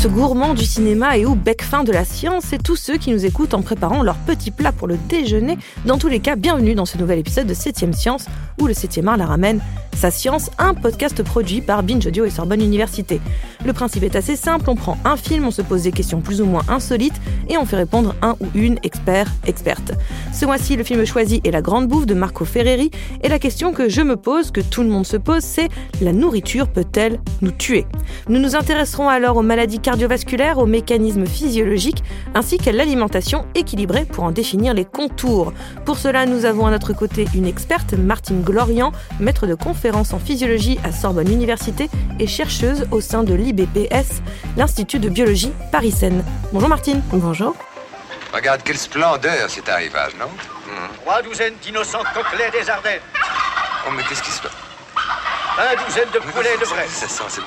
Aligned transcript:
Tous, 0.00 0.08
gourmands 0.08 0.54
du 0.54 0.64
cinéma 0.64 1.18
et 1.18 1.26
ou 1.26 1.34
bec 1.34 1.62
fin 1.62 1.84
de 1.84 1.92
la 1.92 2.04
science, 2.04 2.52
et 2.52 2.58
tous 2.58 2.76
ceux 2.76 2.96
qui 2.96 3.10
nous 3.10 3.26
écoutent 3.26 3.54
en 3.54 3.60
préparant 3.60 4.02
leur 4.02 4.16
petit 4.16 4.50
plat 4.50 4.72
pour 4.72 4.88
le 4.88 4.96
déjeuner. 5.08 5.58
Dans 5.84 5.98
tous 5.98 6.08
les 6.08 6.20
cas, 6.20 6.36
bienvenue 6.36 6.74
dans 6.74 6.86
ce 6.86 6.96
nouvel 6.96 7.18
épisode 7.18 7.46
de 7.46 7.54
7ème 7.54 7.92
Science, 7.92 8.26
où 8.58 8.66
le 8.66 8.72
7ème 8.72 9.08
art 9.08 9.16
la 9.16 9.26
ramène. 9.26 9.60
Sa 9.94 10.10
science, 10.10 10.50
un 10.58 10.72
podcast 10.72 11.22
produit 11.22 11.60
par 11.60 11.82
Binge 11.82 12.06
Audio 12.06 12.24
et 12.24 12.30
Sorbonne 12.30 12.62
Université. 12.62 13.20
Le 13.64 13.72
principe 13.72 14.02
est 14.02 14.16
assez 14.16 14.36
simple, 14.36 14.70
on 14.70 14.74
prend 14.74 14.96
un 15.04 15.16
film, 15.16 15.46
on 15.46 15.50
se 15.50 15.62
pose 15.62 15.82
des 15.82 15.92
questions 15.92 16.20
plus 16.20 16.40
ou 16.40 16.46
moins 16.46 16.62
insolites, 16.68 17.20
et 17.48 17.58
on 17.58 17.64
fait 17.64 17.76
répondre 17.76 18.14
un 18.22 18.36
ou 18.40 18.46
une 18.54 18.78
expert, 18.82 19.26
experte. 19.46 19.92
Ce 20.32 20.46
mois-ci, 20.46 20.76
le 20.76 20.84
film 20.84 21.04
choisi 21.04 21.40
est 21.44 21.50
La 21.50 21.60
Grande 21.60 21.86
Bouffe 21.86 22.06
de 22.06 22.14
Marco 22.14 22.44
Ferreri, 22.44 22.90
et 23.22 23.28
la 23.28 23.38
question 23.38 23.72
que 23.72 23.88
je 23.88 24.00
me 24.00 24.16
pose, 24.16 24.50
que 24.50 24.60
tout 24.60 24.82
le 24.82 24.88
monde 24.88 25.06
se 25.06 25.16
pose, 25.16 25.42
c'est 25.42 25.68
la 26.00 26.12
nourriture 26.12 26.68
peut-elle 26.68 27.20
nous 27.42 27.50
tuer? 27.50 27.86
Nous 28.28 28.40
nous 28.40 28.56
intéresserons 28.56 29.08
alors 29.08 29.36
aux 29.36 29.42
maladies 29.42 29.80
cardiovasculaires, 29.80 30.58
aux 30.58 30.66
mécanismes 30.66 31.26
physiologiques, 31.26 32.02
ainsi 32.34 32.58
qu'à 32.58 32.72
l'alimentation 32.72 33.44
équilibrée 33.54 34.04
pour 34.04 34.24
en 34.24 34.30
définir 34.30 34.74
les 34.74 34.84
contours. 34.84 35.52
Pour 35.84 35.98
cela, 35.98 36.26
nous 36.26 36.44
avons 36.44 36.66
à 36.66 36.70
notre 36.70 36.92
côté 36.92 37.26
une 37.34 37.46
experte, 37.46 37.94
Martine 37.94 38.42
Glorian, 38.42 38.92
maître 39.18 39.46
de 39.46 39.54
conférence 39.54 40.12
en 40.12 40.18
physiologie 40.18 40.78
à 40.84 40.92
Sorbonne 40.92 41.30
Université 41.30 41.90
et 42.18 42.26
chercheuse 42.26 42.86
au 42.90 43.00
sein 43.00 43.22
de 43.22 43.34
l'IBPS, 43.52 44.22
l'Institut 44.56 44.98
de 44.98 45.08
biologie 45.08 45.52
Paris-Seine. 45.72 46.24
Bonjour 46.52 46.68
Martine. 46.68 47.02
Bonjour. 47.12 47.54
Regarde 48.32 48.62
quelle 48.62 48.78
splendeur 48.78 49.48
cet 49.50 49.68
arrivage, 49.68 50.12
non? 50.18 50.26
Trois 51.02 51.20
douzaines 51.22 51.54
d'innocents 51.62 52.02
coquelets 52.14 52.50
des 52.50 52.68
Ardennes. 52.70 53.00
Oh, 53.86 53.90
mais 53.92 54.02
qu'est-ce 54.04 54.22
qui 54.22 54.30
se 54.30 54.40
passe 54.42 54.52
Un 55.58 55.84
douzaine 55.84 56.08
de 56.14 56.18
poulets 56.20 56.56
de 56.60 56.64
Brest. 56.66 56.90
Ça 56.90 57.08
sent, 57.08 57.24
c'est... 57.28 57.40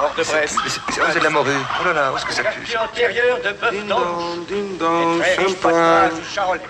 Hors 0.00 0.14
de 0.16 0.22
Brest. 0.22 0.56
Mais 0.64 0.70
c'est, 0.70 0.80
c'est- 0.92 1.00
oh, 1.02 1.04
c'est 1.12 1.18
de 1.18 1.24
la 1.24 1.30
morue. 1.30 1.50
Oh 1.80 1.84
là 1.84 1.92
là, 1.92 2.12
où 2.12 2.16
est-ce 2.16 2.24
que 2.24 2.32
ça 2.32 2.42
pue? 2.44 2.60
Quartier 2.72 2.78
antérieur 2.78 3.38
de 3.44 3.50
bœuf 3.52 3.86
d'ange. 3.86 4.46
ding 4.48 4.78
dong, 4.78 5.20
très 5.20 5.36
riche 5.36 5.56
champagne. 6.34 6.60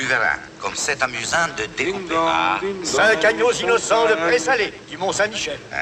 Tu 0.00 0.06
verras, 0.06 0.36
comme 0.62 0.72
c'est 0.74 1.02
amusant 1.02 1.46
de 1.58 1.66
découper. 1.76 2.14
Ah, 2.16 2.58
Cinq 2.84 3.22
agneaux 3.22 3.52
innocents 3.52 4.06
de. 4.06 4.14
Pré-Salé, 4.14 4.72
du 4.88 4.96
Mont-Saint-Michel. 4.96 5.58
euh, 5.74 5.76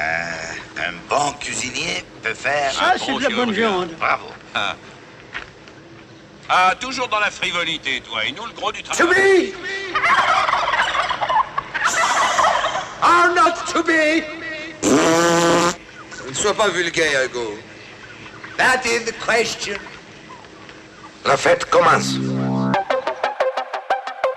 un 0.77 0.91
bon 1.09 1.31
cuisinier 1.39 2.03
peut 2.21 2.33
faire 2.33 2.73
Ça, 2.73 2.95
un 2.95 2.97
c'est 2.97 3.13
bon 3.13 3.17
de 3.17 3.23
la 3.23 3.29
bonne 3.29 3.51
viande. 3.53 3.91
Bravo. 3.97 4.25
Ah. 4.53 4.75
Ah, 6.49 6.73
toujours 6.81 7.07
dans 7.07 7.21
la 7.21 7.31
frivolité, 7.31 8.01
toi. 8.01 8.25
Et 8.25 8.33
nous, 8.33 8.45
le 8.45 8.51
gros 8.51 8.73
du 8.73 8.83
travail. 8.83 9.53
To 9.53 9.57
be 9.57 9.69
are 13.01 13.33
not 13.33 13.53
to 13.71 13.81
be. 13.83 14.21
Ne 16.27 16.33
sois 16.33 16.53
pas 16.53 16.67
vulgaire, 16.67 17.23
Hugo. 17.23 17.53
That 18.57 18.81
is 18.85 19.05
the 19.05 19.13
question. 19.25 19.77
La 21.23 21.37
fête 21.37 21.63
commence. 21.69 22.15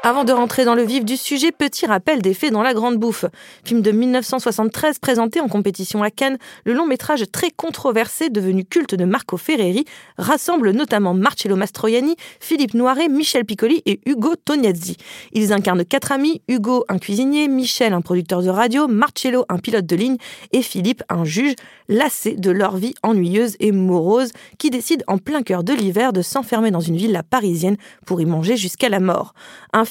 Avant 0.04 0.24
de 0.24 0.32
rentrer 0.32 0.64
dans 0.64 0.74
le 0.74 0.82
vif 0.82 1.04
du 1.04 1.16
sujet, 1.16 1.52
petit 1.52 1.86
rappel 1.86 2.22
des 2.22 2.34
faits 2.34 2.52
dans 2.52 2.64
La 2.64 2.74
Grande 2.74 2.96
Bouffe. 2.96 3.24
Film 3.64 3.82
de 3.82 3.92
1973 3.92 4.98
présenté 4.98 5.40
en 5.40 5.46
compétition 5.46 6.02
à 6.02 6.10
Cannes, 6.10 6.38
le 6.64 6.72
long 6.72 6.88
métrage 6.88 7.22
très 7.30 7.52
controversé 7.52 8.28
devenu 8.28 8.64
culte 8.64 8.96
de 8.96 9.04
Marco 9.04 9.36
Ferreri 9.36 9.84
rassemble 10.18 10.72
notamment 10.72 11.14
Marcello 11.14 11.54
Mastroianni, 11.54 12.16
Philippe 12.40 12.74
Noiret, 12.74 13.06
Michel 13.06 13.44
Piccoli 13.44 13.80
et 13.86 14.00
Ugo 14.04 14.34
Tognazzi. 14.34 14.96
Ils 15.34 15.52
incarnent 15.52 15.84
quatre 15.84 16.10
amis, 16.10 16.42
Hugo 16.48 16.84
un 16.88 16.98
cuisinier, 16.98 17.46
Michel 17.46 17.92
un 17.92 18.00
producteur 18.00 18.42
de 18.42 18.48
radio, 18.48 18.88
Marcello 18.88 19.44
un 19.48 19.58
pilote 19.58 19.86
de 19.86 19.94
ligne 19.94 20.16
et 20.50 20.62
Philippe 20.62 21.04
un 21.10 21.24
juge, 21.24 21.54
lassés 21.86 22.34
de 22.34 22.50
leur 22.50 22.76
vie 22.76 22.94
ennuyeuse 23.04 23.54
et 23.60 23.70
morose, 23.70 24.32
qui 24.58 24.70
décident 24.70 25.04
en 25.06 25.18
plein 25.18 25.44
cœur 25.44 25.62
de 25.62 25.74
l'hiver 25.74 26.12
de 26.12 26.22
s'enfermer 26.22 26.72
dans 26.72 26.80
une 26.80 26.96
villa 26.96 27.22
parisienne 27.22 27.76
pour 28.04 28.20
y 28.20 28.26
manger 28.26 28.56
jusqu'à 28.56 28.88
la 28.88 28.98
mort. 28.98 29.32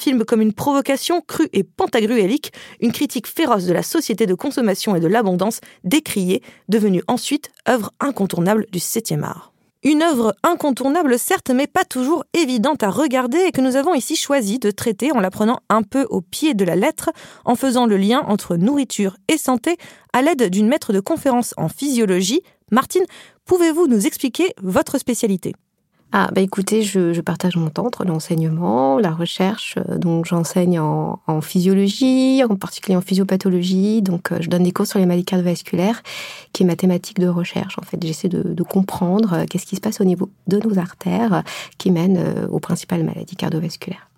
Film 0.02 0.24
comme 0.24 0.42
une 0.42 0.52
provocation 0.52 1.20
crue 1.20 1.48
et 1.52 1.62
pantagruélique, 1.62 2.52
une 2.80 2.92
critique 2.92 3.28
féroce 3.28 3.66
de 3.66 3.72
la 3.72 3.82
société 3.82 4.26
de 4.26 4.34
consommation 4.34 4.96
et 4.96 5.00
de 5.00 5.06
l'abondance 5.06 5.60
décriée, 5.84 6.42
devenue 6.68 7.02
ensuite 7.06 7.50
œuvre 7.68 7.92
incontournable 8.00 8.66
du 8.72 8.80
7e 8.80 9.22
art. 9.22 9.52
Une 9.84 10.02
œuvre 10.02 10.34
incontournable 10.44 11.18
certes, 11.18 11.50
mais 11.50 11.66
pas 11.66 11.84
toujours 11.84 12.24
évidente 12.34 12.82
à 12.82 12.90
regarder 12.90 13.38
et 13.38 13.52
que 13.52 13.60
nous 13.60 13.76
avons 13.76 13.94
ici 13.94 14.14
choisi 14.14 14.58
de 14.58 14.70
traiter 14.70 15.10
en 15.10 15.20
la 15.20 15.30
prenant 15.30 15.60
un 15.68 15.82
peu 15.82 16.06
au 16.10 16.20
pied 16.20 16.54
de 16.54 16.64
la 16.64 16.76
lettre, 16.76 17.10
en 17.44 17.56
faisant 17.56 17.86
le 17.86 17.96
lien 17.96 18.22
entre 18.28 18.56
nourriture 18.56 19.16
et 19.28 19.38
santé 19.38 19.76
à 20.12 20.22
l'aide 20.22 20.50
d'une 20.50 20.68
maître 20.68 20.92
de 20.92 21.00
conférence 21.00 21.54
en 21.56 21.68
physiologie. 21.68 22.42
Martine, 22.70 23.04
pouvez-vous 23.44 23.88
nous 23.88 24.06
expliquer 24.06 24.54
votre 24.62 24.98
spécialité? 24.98 25.52
Ah, 26.14 26.28
bah 26.34 26.42
écoutez, 26.42 26.82
je, 26.82 27.14
je 27.14 27.20
partage 27.22 27.56
mon 27.56 27.70
temps 27.70 27.86
entre 27.86 28.04
l'enseignement, 28.04 28.98
la 28.98 29.12
recherche. 29.12 29.76
euh, 29.88 29.96
Donc, 29.96 30.26
j'enseigne 30.26 30.78
en, 30.78 31.20
en 31.26 31.40
physiologie, 31.40 32.42
en 32.44 32.54
particulier 32.56 32.96
en 32.96 33.00
physiopathologie. 33.00 34.02
Donc, 34.02 34.30
euh, 34.30 34.36
je 34.40 34.50
donne 34.50 34.64
des 34.64 34.72
cours 34.72 34.86
sur 34.86 34.98
les 34.98 35.06
maladies 35.06 35.24
cardiovasculaires, 35.24 36.02
qui 36.52 36.64
est 36.64 36.66
ma 36.66 36.76
thématique 36.76 37.18
de 37.18 37.28
recherche. 37.28 37.78
En 37.78 37.82
fait, 37.82 37.98
j'essaie 38.04 38.28
de, 38.28 38.42
de 38.42 38.62
comprendre 38.62 39.32
euh, 39.32 39.44
qu'est-ce 39.48 39.64
qui 39.64 39.76
se 39.76 39.80
passe 39.80 40.02
au 40.02 40.04
niveau 40.04 40.28
de 40.48 40.58
nos 40.58 40.78
artères 40.78 41.44
qui 41.78 41.90
mènent 41.90 42.22
aux 42.50 42.60
principales 42.60 43.04
maladies 43.04 43.36
cardiovasculaires. 43.36 44.08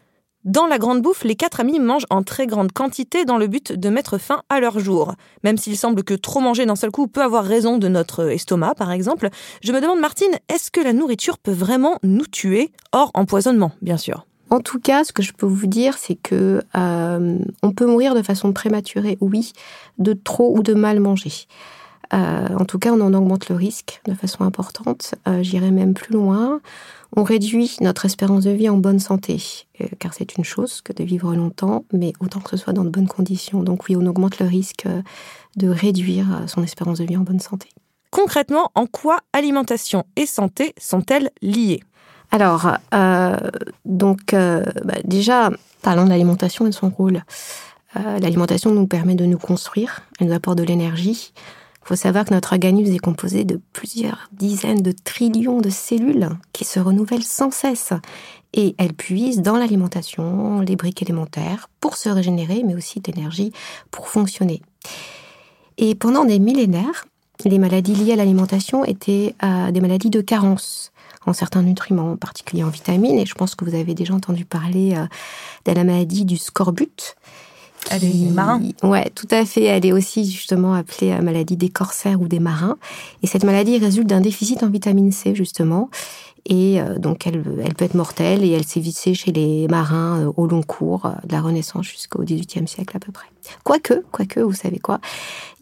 Dans 0.44 0.66
la 0.66 0.77
grande 0.77 1.00
bouffe, 1.00 1.25
les 1.25 1.37
quatre 1.37 1.60
amis 1.60 1.78
mangent 1.78 2.05
en 2.10 2.22
très 2.22 2.47
grande 2.47 2.71
quantité 2.71 3.25
dans 3.25 3.38
le 3.38 3.47
but 3.47 3.72
de 3.72 3.88
mettre 3.88 4.19
fin 4.19 4.43
à 4.50 4.60
leur 4.60 4.78
jour. 4.78 5.15
Même 5.43 5.56
s'il 5.56 5.75
semble 5.75 6.05
que 6.05 6.12
trop 6.12 6.41
manger 6.41 6.66
d'un 6.66 6.77
seul 6.77 6.91
coup 6.91 7.06
peut 7.06 7.22
avoir 7.22 7.44
raison 7.47 7.78
de 7.78 7.88
notre 7.88 8.28
estomac, 8.31 8.75
par 8.75 8.93
exemple, 8.93 9.31
je 9.62 9.72
me 9.72 9.81
demande, 9.81 10.00
Martine, 10.00 10.38
est-ce 10.50 10.71
que 10.71 10.82
la 10.82 10.93
nourriture 10.93 11.38
peut 11.38 11.50
vraiment 11.50 11.99
nous 12.03 12.27
tuer 12.27 12.72
Hors 12.93 13.10
empoisonnement, 13.15 13.72
bien 13.81 13.97
sûr? 13.97 14.27
En 14.50 14.60
tout 14.60 14.78
cas, 14.78 15.03
ce 15.05 15.15
que 15.15 15.22
je 15.22 15.32
peux 15.32 15.47
vous 15.47 15.66
dire, 15.66 15.97
c'est 15.97 16.16
que 16.16 16.62
euh, 16.76 17.38
on 17.62 17.72
peut 17.72 17.87
mourir 17.87 18.15
de 18.15 18.21
façon 18.21 18.53
prématurée, 18.53 19.16
oui, 19.22 19.53
de 19.97 20.12
trop 20.12 20.55
ou 20.55 20.62
de 20.62 20.75
mal 20.75 21.00
manger. 21.00 21.32
Euh, 22.15 22.47
en 22.59 22.65
tout 22.65 22.79
cas, 22.79 22.93
on 22.93 23.01
en 23.01 23.13
augmente 23.13 23.49
le 23.49 23.57
risque 23.57 24.01
de 24.07 24.15
façon 24.15 24.45
importante. 24.45 25.15
Euh, 25.27 25.43
J'irai 25.43 25.71
même 25.71 25.95
plus 25.95 26.15
loin. 26.15 26.61
On 27.17 27.23
réduit 27.23 27.77
notre 27.81 28.05
espérance 28.05 28.45
de 28.45 28.51
vie 28.51 28.69
en 28.69 28.77
bonne 28.77 28.99
santé, 28.99 29.41
euh, 29.81 29.87
car 29.99 30.15
c'est 30.15 30.37
une 30.37 30.45
chose 30.45 30.81
que 30.81 30.93
de 30.93 31.05
vivre 31.05 31.35
longtemps, 31.35 31.85
mais 31.93 32.13
autant 32.21 32.41
que 32.41 32.51
ce 32.51 32.57
soit 32.57 32.73
dans 32.73 32.85
de 32.85 32.91
bonnes 32.91 33.09
conditions. 33.09 33.63
Donc 33.63 33.89
oui, 33.89 33.97
on 33.97 34.07
augmente 34.07 34.39
le 34.39 34.47
risque 34.47 34.87
de 35.57 35.69
réduire 35.69 36.43
son 36.47 36.63
espérance 36.63 36.99
de 36.99 37.05
vie 37.05 37.17
en 37.17 37.23
bonne 37.23 37.41
santé. 37.41 37.69
Concrètement, 38.11 38.71
en 38.75 38.87
quoi 38.87 39.19
alimentation 39.33 40.05
et 40.17 40.27
santé 40.27 40.75
sont-elles 40.79 41.31
liées? 41.43 41.83
Alors, 42.31 42.69
donc, 43.85 44.33
bah, 44.33 44.95
déjà, 45.05 45.51
parlons 45.83 46.05
de 46.05 46.11
l'alimentation 46.11 46.67
et 46.67 46.71
de 46.71 46.75
son 46.75 46.91
rôle. 46.91 47.23
L'alimentation 47.95 48.73
nous 48.73 48.89
permet 48.89 49.15
de 49.15 49.25
nous 49.25 49.39
construire, 49.39 50.03
elle 50.19 50.29
nous 50.29 50.33
apporte 50.33 50.59
de 50.59 50.65
l'énergie. 50.65 51.33
Il 51.84 51.89
faut 51.89 51.97
savoir 51.97 52.25
que 52.25 52.33
notre 52.33 52.55
organisme 52.55 52.95
est 52.95 52.99
composé 52.99 53.45
de 53.45 53.61
plusieurs 53.75 54.31
dizaines 54.33 54.81
de 54.81 54.93
trillions 54.93 55.61
de 55.61 55.69
cellules 55.69 56.31
qui 56.55 56.65
se 56.65 56.81
renouvellent 56.81 57.22
sans 57.22 57.50
cesse. 57.50 57.93
Et 58.55 58.75
elles 58.78 58.95
puisent 58.95 59.43
dans 59.43 59.59
l'alimentation 59.59 60.61
les 60.61 60.77
briques 60.77 61.03
élémentaires 61.03 61.69
pour 61.81 61.99
se 61.99 62.09
régénérer, 62.09 62.62
mais 62.65 62.75
aussi 62.75 63.00
d'énergie 63.00 63.53
pour 63.91 64.09
fonctionner. 64.09 64.62
Et 65.77 65.94
pendant 65.94 66.25
des 66.25 66.39
millénaires, 66.39 67.05
les 67.44 67.59
maladies 67.59 67.94
liées 67.94 68.15
à 68.15 68.17
l'alimentation 68.17 68.87
étaient 68.87 69.34
euh, 69.43 69.71
des 69.71 69.81
maladies 69.82 70.09
de 70.09 70.23
carence 70.23 70.91
en 71.26 71.35
certains 71.35 71.62
nutriments, 71.62 72.12
en 72.12 72.17
particulier 72.17 72.64
en 72.64 72.70
vitamines. 72.70 73.19
Et 73.19 73.26
je 73.26 73.35
pense 73.35 73.55
que 73.55 73.64
vous 73.67 73.75
avez 73.75 73.94
déjà 73.94 74.14
entendu 74.14 74.47
parler 74.47 74.94
euh, 74.97 75.06
de 75.67 75.73
la 75.73 75.85
maladie 75.85 76.25
du 76.25 76.38
scorbut. 76.38 77.17
Elle 77.91 78.05
est 78.05 78.31
marin. 78.31 78.61
Ouais, 78.83 79.11
tout 79.15 79.29
à 79.31 79.45
fait. 79.45 79.65
Elle 79.65 79.87
est 79.87 79.93
aussi 79.93 80.31
justement 80.31 80.75
appelée 80.75 81.19
maladie 81.21 81.57
des 81.57 81.69
corsaires 81.69 82.21
ou 82.21 82.29
des 82.29 82.41
marins. 82.41 82.77
Et 83.23 83.27
cette 83.27 83.45
maladie 83.45 83.79
résulte 83.79 84.09
d'un 84.09 84.21
déficit 84.21 84.63
en 84.63 84.69
vitamine 84.69 85.13
C, 85.13 85.35
justement. 85.35 85.91
Et 86.47 86.81
euh, 86.81 86.99
donc, 86.99 87.27
elle, 87.27 87.43
elle 87.65 87.75
peut 87.75 87.85
être 87.85 87.95
mortelle 87.95 88.45
et 88.45 88.51
elle 88.51 88.65
s'est 88.65 88.81
vissée 88.81 89.15
chez 89.15 89.33
les 89.33 89.67
marins 89.69 90.21
euh, 90.21 90.33
au 90.37 90.47
long 90.47 90.63
cours 90.63 91.07
euh, 91.07 91.13
de 91.25 91.33
la 91.33 91.41
Renaissance 91.41 91.87
jusqu'au 91.87 92.23
XVIIIe 92.23 92.69
siècle 92.69 92.97
à 92.97 93.01
peu 93.01 93.13
près. 93.13 93.27
Quoique, 93.64 94.05
quoique, 94.11 94.41
vous 94.41 94.52
savez 94.52 94.79
quoi, 94.79 95.00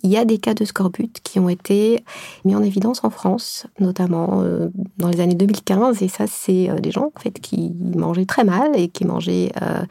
il 0.02 0.10
y 0.10 0.16
a 0.16 0.24
des 0.24 0.38
cas 0.38 0.54
de 0.54 0.64
scorbut 0.64 1.20
qui 1.22 1.38
ont 1.38 1.48
été 1.48 2.04
mis 2.44 2.56
en 2.56 2.62
évidence 2.62 3.04
en 3.04 3.10
France, 3.10 3.66
notamment 3.78 4.42
euh, 4.42 4.68
dans 4.98 5.08
les 5.08 5.20
années 5.20 5.34
2015. 5.34 6.02
Et 6.02 6.08
ça, 6.08 6.26
c'est 6.26 6.70
euh, 6.70 6.78
des 6.78 6.90
gens 6.90 7.12
qui 7.40 7.72
mangeaient 7.94 8.26
très 8.26 8.44
mal 8.44 8.72
et 8.74 8.88
qui 8.88 9.04
mangeaient 9.04 9.52
euh, 9.62 9.84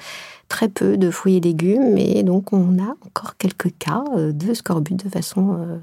très 0.49 0.67
peu 0.67 0.97
de 0.97 1.09
fruits 1.11 1.38
et 1.38 1.39
légumes. 1.39 1.97
Et 1.97 2.23
donc, 2.23 2.51
on 2.51 2.77
a 2.77 2.95
encore 3.05 3.38
quelques 3.38 3.77
cas 3.77 4.03
de 4.15 4.53
scorbut 4.53 4.95
de 4.95 5.09
façon 5.09 5.79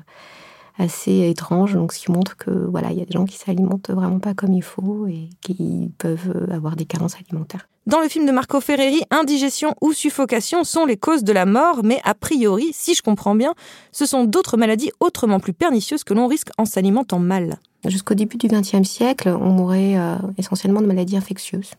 assez 0.76 1.30
étrange. 1.30 1.72
Donc, 1.72 1.94
ce 1.94 2.00
qui 2.00 2.12
montre 2.12 2.36
que 2.36 2.50
voilà, 2.50 2.92
il 2.92 2.98
y 2.98 3.02
a 3.02 3.06
des 3.06 3.12
gens 3.12 3.24
qui 3.24 3.38
s'alimentent 3.38 3.90
vraiment 3.90 4.18
pas 4.18 4.34
comme 4.34 4.52
il 4.52 4.62
faut 4.62 5.06
et 5.06 5.30
qui 5.40 5.90
peuvent 5.96 6.48
avoir 6.50 6.76
des 6.76 6.84
carences 6.84 7.16
alimentaires. 7.16 7.66
Dans 7.88 8.00
le 8.02 8.08
film 8.10 8.26
de 8.26 8.32
Marco 8.32 8.60
Ferreri, 8.60 9.00
indigestion 9.10 9.74
ou 9.80 9.94
suffocation 9.94 10.62
sont 10.62 10.84
les 10.84 10.98
causes 10.98 11.24
de 11.24 11.32
la 11.32 11.46
mort, 11.46 11.80
mais 11.82 12.02
a 12.04 12.12
priori, 12.12 12.68
si 12.74 12.94
je 12.94 13.00
comprends 13.00 13.34
bien, 13.34 13.54
ce 13.92 14.04
sont 14.04 14.24
d'autres 14.24 14.58
maladies 14.58 14.90
autrement 15.00 15.40
plus 15.40 15.54
pernicieuses 15.54 16.04
que 16.04 16.12
l'on 16.12 16.26
risque 16.26 16.50
en 16.58 16.66
s'alimentant 16.66 17.18
mal. 17.18 17.56
Jusqu'au 17.86 18.12
début 18.12 18.36
du 18.36 18.46
XXe 18.46 18.86
siècle, 18.86 19.30
on 19.30 19.48
mourait 19.48 19.96
euh, 19.96 20.16
essentiellement 20.36 20.82
de 20.82 20.86
maladies 20.86 21.16
infectieuses. 21.16 21.70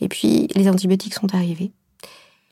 Et 0.00 0.08
puis, 0.08 0.48
les 0.54 0.70
antibiotiques 0.70 1.12
sont 1.12 1.34
arrivés. 1.34 1.70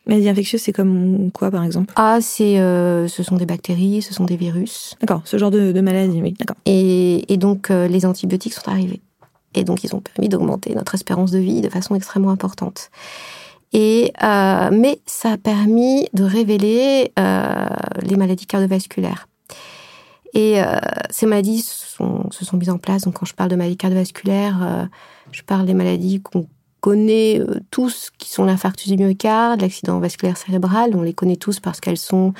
Maladies 0.05 0.29
infectieuses, 0.29 0.61
c'est 0.61 0.75
comme 0.75 1.31
quoi, 1.33 1.51
par 1.51 1.65
exemple? 1.65 1.95
Ah, 1.97 2.19
c'est, 2.21 2.61
euh, 2.61 3.09
ce 3.09 3.23
sont 3.23 3.37
des 3.37 3.47
bactéries, 3.47 4.03
ce 4.03 4.13
sont 4.13 4.27
des 4.27 4.37
virus. 4.37 4.95
D'accord, 5.01 5.23
ce 5.25 5.39
genre 5.39 5.51
de, 5.51 5.73
de 5.73 5.81
maladie, 5.81 6.21
oui, 6.21 6.35
d'accord. 6.39 6.59
Et, 6.67 7.33
et 7.33 7.39
donc, 7.39 7.71
euh, 7.71 7.89
les 7.89 8.05
antibiotiques 8.05 8.53
sont 8.53 8.69
arrivés. 8.69 9.01
Et 9.59 9.65
donc, 9.65 9.83
ils 9.83 9.95
ont 9.95 10.01
permis 10.01 10.29
d'augmenter 10.29 10.75
notre 10.75 10.95
espérance 10.95 11.33
de 11.33 11.39
vie 11.39 11.61
de 11.61 11.69
façon 11.69 11.97
extrêmement 11.97 12.31
importante. 12.31 12.91
Et, 13.73 14.13
euh, 14.23 14.71
mais 14.73 15.01
ça 15.05 15.33
a 15.33 15.37
permis 15.37 16.09
de 16.15 16.23
révéler 16.23 17.13
euh, 17.19 17.67
les 18.03 18.17
maladies 18.17 18.47
cardiovasculaires. 18.47 19.29
Et 20.33 20.63
euh, 20.63 20.77
ces 21.11 21.27
maladies 21.27 21.63
se 21.63 21.97
sont 21.97 22.57
mises 22.57 22.71
en 22.71 22.79
place. 22.79 23.03
Donc, 23.03 23.15
quand 23.15 23.27
je 23.27 23.35
parle 23.35 23.51
de 23.51 23.57
maladies 23.57 23.77
cardiovasculaires, 23.77 24.89
je 25.33 25.43
parle 25.43 25.67
des 25.67 25.75
maladies 25.75 26.21
qu'on 26.23 26.47
connaît 26.81 27.41
tous, 27.73 28.11
qui 28.17 28.31
sont 28.31 28.45
l'infarctus 28.45 28.89
du 28.89 28.97
myocarde, 28.97 29.61
l'accident 29.61 29.99
vasculaire 29.99 30.37
cérébral. 30.37 30.93
On 30.95 31.03
les 31.03 31.15
connaît 31.15 31.37
tous 31.37 31.59
parce 31.59 31.81
qu'elles 31.81 31.99
sont, 31.99 32.33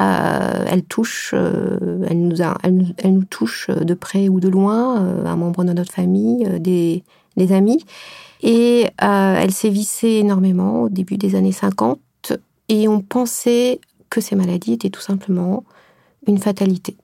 euh, 0.00 0.64
elles 0.66 0.84
touchent, 0.84 1.34
euh, 1.34 2.06
elles 2.08 3.12
nous, 3.12 3.24
touchent 3.24 3.70
de 3.70 3.94
près 3.94 4.28
ou 4.28 4.40
de 4.40 4.48
loin, 4.48 5.02
euh, 5.02 5.26
un 5.26 5.36
membre 5.36 5.64
de 5.64 5.72
notre 5.72 5.92
famille, 5.92 6.48
des, 6.60 7.02
amis. 7.52 7.84
Et 8.42 8.86
euh, 9.02 9.36
elles 9.38 9.52
sévissaient 9.52 10.18
énormément 10.18 10.82
au 10.82 10.88
début 10.88 11.16
des 11.16 11.34
années 11.34 11.52
50. 11.52 12.00
Et 12.68 12.88
on 12.88 13.00
pensait 13.00 13.80
que 14.10 14.20
ces 14.20 14.36
maladies 14.36 14.74
étaient 14.74 14.90
tout 14.90 15.00
simplement 15.00 15.64
une 16.26 16.38
fatalité. 16.38 16.96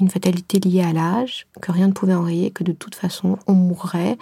Une 0.00 0.10
fatalité 0.10 0.58
liée 0.58 0.82
à 0.82 0.92
l'âge, 0.92 1.46
que 1.60 1.70
rien 1.70 1.86
ne 1.88 1.92
pouvait 1.92 2.14
enrayer, 2.14 2.50
que 2.50 2.64
de 2.64 2.72
toute 2.72 2.96
façon 2.96 3.38
on 3.46 3.54
mourrait 3.54 4.18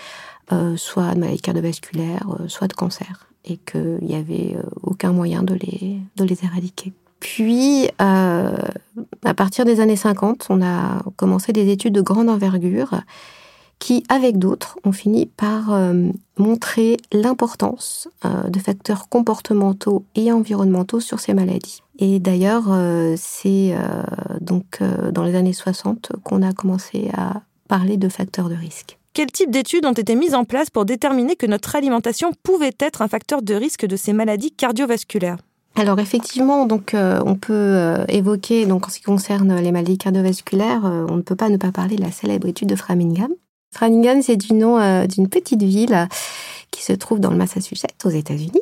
soit 0.77 1.15
de 1.15 1.21
maladies 1.21 1.41
cardiovasculaires, 1.41 2.27
euh, 2.39 2.47
soit 2.47 2.69
de 2.69 2.75
cancer, 2.75 3.27
et 3.47 3.57
qu'il 3.57 4.01
n'y 4.03 4.15
avait 4.15 4.55
aucun 4.83 5.13
moyen 5.13 5.43
de 5.43 5.55
les 5.55 6.45
éradiquer. 6.45 6.93
Puis, 7.23 7.89
euh, 8.01 8.57
à 9.25 9.35
partir 9.35 9.65
des 9.65 9.79
années 9.79 9.95
50, 9.95 10.49
on 10.51 10.61
a 10.61 11.05
commencé 11.15 11.53
des 11.53 11.71
études 11.71 11.95
de 11.95 12.01
grande 12.01 12.29
envergure 12.29 13.01
qui, 13.79 14.03
avec 14.09 14.41
d'autres, 14.41 14.77
ont 14.85 14.91
fini 14.91 15.27
par 15.27 15.73
euh, 15.73 16.09
montrer 16.37 16.97
l'importance 17.13 18.09
euh, 18.25 18.49
de 18.49 18.59
facteurs 18.59 19.09
comportementaux 19.09 20.05
et 20.17 20.33
environnementaux 20.33 20.99
sur 20.99 21.21
ces 21.21 21.33
maladies. 21.33 21.85
Et 22.01 22.19
d'ailleurs, 22.19 22.65
c'est 23.17 23.77
donc 24.41 24.83
dans 25.13 25.23
les 25.23 25.37
années 25.37 25.53
60 25.53 26.11
qu'on 26.25 26.43
a 26.43 26.53
commencé 26.53 27.09
à 27.17 27.43
parler 27.69 27.99
de 27.99 28.09
facteurs 28.09 28.49
de 28.49 28.57
risque. 28.57 28.99
Quel 29.13 29.31
type 29.31 29.53
d'études 29.53 29.87
ont 29.87 29.93
été 29.93 30.17
mises 30.17 30.35
en 30.35 30.45
place 30.45 30.71
pour 30.71 30.87
déterminer 30.87 31.37
que 31.37 31.47
notre 31.47 31.77
alimentation 31.77 32.33
pouvait 32.43 32.75
être 32.81 33.01
un 33.01 33.09
facteur 33.09 33.43
de 33.43 33.55
risque 33.55 33.87
de 33.87 33.95
ces 33.95 34.13
maladies 34.13 34.51
cardiovasculaires? 34.51 35.39
Alors 35.75 35.99
effectivement, 35.99 36.67
donc 36.67 36.95
euh, 36.95 37.21
on 37.25 37.35
peut 37.35 37.53
euh, 37.53 38.05
évoquer 38.09 38.67
donc 38.67 38.87
en 38.87 38.91
ce 38.91 38.99
qui 38.99 39.05
concerne 39.05 39.57
les 39.57 39.73
maladies 39.73 39.99
cardiovasculaires, 39.99 40.85
euh, 40.85 41.07
on 41.09 41.17
ne 41.17 41.23
peut 41.23 41.37
pas 41.37 41.49
ne 41.49 41.57
pas 41.57 41.73
parler 41.73 41.97
de 41.97 42.03
la 42.03 42.13
célèbre 42.13 42.47
étude 42.47 42.69
de 42.69 42.77
Framingham. 42.77 43.31
Framingham, 43.73 44.21
c'est 44.21 44.37
du 44.37 44.53
nom 44.53 45.07
d'une 45.07 45.29
petite 45.29 45.63
ville 45.63 46.07
qui 46.71 46.83
se 46.83 46.93
trouve 46.93 47.21
dans 47.21 47.31
le 47.31 47.39
Massachusetts, 47.39 48.05
aux 48.05 48.11
États-Unis. 48.11 48.61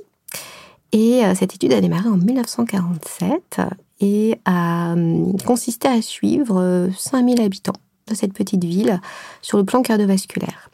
Et 0.93 1.23
cette 1.35 1.57
étude 1.57 1.73
a 1.73 1.81
démarré 1.81 2.09
en 2.09 2.17
1947 2.17 3.61
et 4.01 4.39
a 4.45 4.93
hum, 4.93 5.37
consisté 5.45 5.89
à 5.89 6.03
suivre 6.03 6.61
euh, 6.61 6.89
5000 6.97 7.41
habitants 7.41 7.77
de 8.09 8.15
cette 8.15 8.33
petite 8.33 8.65
ville 8.65 9.01
sur 9.43 9.59
le 9.59 9.65
plan 9.65 9.83
cardiovasculaire. 9.83 10.71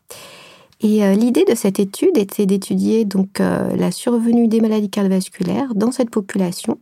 Et 0.81 1.05
euh, 1.05 1.15
l'idée 1.15 1.45
de 1.45 1.55
cette 1.55 1.81
étude 1.81 2.19
était 2.19 2.47
d'étudier 2.47 3.05
donc 3.05 3.41
euh, 3.41 3.75
la 3.77 3.91
survenue 3.91 4.49
des 4.49 4.61
maladies 4.61 4.91
cardiovasculaires 4.91 5.75
dans 5.75 5.91
cette 5.91 6.11
population 6.11 6.79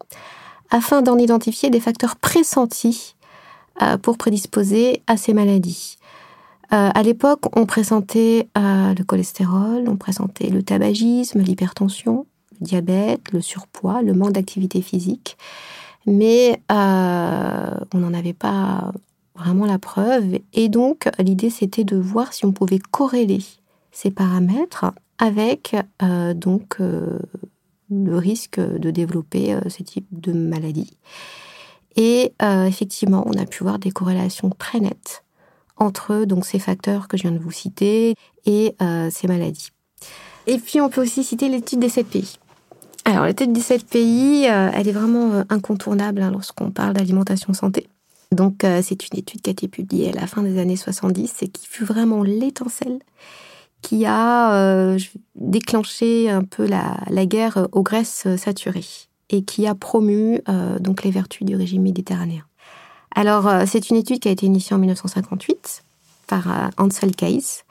afin 0.71 1.03
d'en 1.03 1.17
identifier 1.17 1.71
des 1.71 1.79
facteurs 1.79 2.17
pressentis 2.17 3.15
euh, 3.83 3.97
pour 3.97 4.19
prédisposer 4.19 5.03
à 5.07 5.17
ces 5.17 5.33
maladies. 5.33 5.97
À 6.71 7.05
l'époque, 7.05 7.57
on 7.57 7.67
pressentait 7.67 8.49
le 8.57 9.01
cholestérol, 9.05 9.85
on 9.87 9.97
pressentait 9.97 10.49
le 10.49 10.65
tabagisme, 10.65 11.39
l'hypertension, 11.39 12.27
le 12.59 12.67
diabète, 12.67 13.31
le 13.31 13.41
surpoids, 13.41 14.03
le 14.03 14.13
manque 14.13 14.33
d'activité 14.33 14.83
physique, 14.83 15.37
mais 16.05 16.61
on 16.69 17.99
n'en 17.99 18.13
avait 18.13 18.33
pas 18.33 18.91
vraiment 19.37 19.67
la 19.67 19.79
preuve. 19.79 20.41
Et 20.53 20.69
donc, 20.69 21.09
l'idée, 21.21 21.51
c'était 21.51 21.85
de 21.85 21.97
voir 21.97 22.33
si 22.33 22.45
on 22.45 22.51
pouvait 22.51 22.81
corréler 22.81 23.45
ces 23.95 24.11
paramètres 24.11 24.87
avec 25.19 25.77
euh, 26.03 26.35
donc 26.35 26.77
euh, 26.81 27.19
le 27.91 28.19
risque 28.19 28.61
de 28.61 28.91
développer 28.91 29.55
euh, 29.55 29.61
ce 29.69 29.83
type 29.83 30.07
de 30.11 30.33
maladie. 30.33 30.99
Et 31.97 32.33
effectivement, 32.41 33.23
on 33.25 33.39
a 33.39 33.47
pu 33.47 33.63
voir 33.63 33.79
des 33.79 33.93
corrélations 33.93 34.51
très 34.51 34.81
nettes 34.81 35.23
entre 35.77 36.25
donc 36.25 36.45
ces 36.45 36.59
facteurs 36.59 37.07
que 37.07 37.17
je 37.17 37.23
viens 37.23 37.31
de 37.31 37.39
vous 37.39 37.53
citer 37.53 38.17
et 38.47 38.75
ces 39.13 39.29
maladies. 39.29 39.71
Et 40.49 40.59
puis, 40.59 40.81
on 40.81 40.89
peut 40.89 41.03
aussi 41.03 41.23
citer 41.23 41.49
l'étude 41.49 41.79
des 41.79 41.89
7 41.89 42.09
pays. 42.09 42.39
Alors, 43.05 43.27
l'étude 43.27 43.53
des 43.53 43.61
7 43.61 43.87
pays, 43.87 44.43
elle 44.43 44.89
est 44.89 44.93
vraiment 44.93 45.45
incontournable 45.51 46.21
hein, 46.21 46.33
lorsqu'on 46.33 46.73
parle 46.73 46.95
d'alimentation 46.95 47.53
santé. 47.53 47.87
Donc, 48.33 48.67
c'est 48.83 49.09
une 49.09 49.21
étude 49.21 49.43
qui 49.43 49.51
a 49.51 49.53
été 49.53 49.69
publiée 49.69 50.09
à 50.09 50.21
la 50.21 50.27
fin 50.27 50.43
des 50.43 50.59
années 50.59 50.75
70 50.75 51.43
et 51.43 51.47
qui 51.47 51.69
fut 51.69 51.85
vraiment 51.85 52.25
l'étincelle 52.25 52.99
qui 53.85 54.07
a 54.07 54.55
euh, 54.55 54.99
déclenché 55.37 56.31
un 56.31 56.43
peu 56.43 56.67
la, 56.67 57.27
guerre 57.27 57.69
aux 57.73 57.83
graisses 57.83 58.27
saturées 58.37 58.85
et 59.29 59.45
qui 59.45 59.67
a 59.67 59.75
promu 59.75 60.41
euh, 60.49 60.79
donc 60.79 61.05
les 61.05 61.11
vertus 61.11 61.47
du 61.47 61.55
régime 61.55 61.83
méditerranéen. 61.83 62.45
Alors, 63.15 63.47
euh, 63.47 63.65
c'est 63.67 63.91
une 63.91 63.97
étude 63.97 64.21
qui 64.21 64.29
a 64.29 64.31
été 64.31 64.47
initiée 64.47 64.75
en 64.75 64.79
1958 64.79 65.85
par 66.27 66.49
euh, 66.49 66.69
Ansel 66.79 67.15
Keys. 67.15 67.63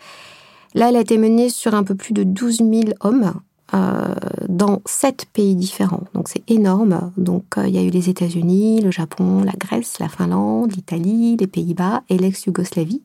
Là, 0.76 0.90
elle 0.90 0.96
a 0.96 1.02
été 1.02 1.18
menée 1.18 1.50
sur 1.50 1.74
un 1.74 1.84
peu 1.84 1.96
plus 1.96 2.14
de 2.14 2.24
12 2.24 2.58
000 2.58 2.82
hommes 3.02 3.34
euh, 3.74 4.14
dans 4.50 4.84
sept 4.86 5.26
pays 5.34 5.56
différents. 5.56 6.04
Donc, 6.14 6.30
c'est 6.30 6.44
énorme. 6.48 7.12
Donc, 7.18 7.58
euh, 7.58 7.68
il 7.68 7.74
y 7.74 7.80
a 7.80 7.82
eu 7.82 7.90
les 7.90 8.08
États-Unis, 8.08 8.82
le 8.82 8.92
Japon, 8.92 9.42
la 9.44 9.54
Grèce, 9.54 9.98
la 10.00 10.10
Finlande, 10.10 10.74
l'Italie, 10.76 11.38
les 11.40 11.48
Pays-Bas 11.48 12.04
et 12.10 12.20
l'ex-Yougoslavie. 12.20 13.02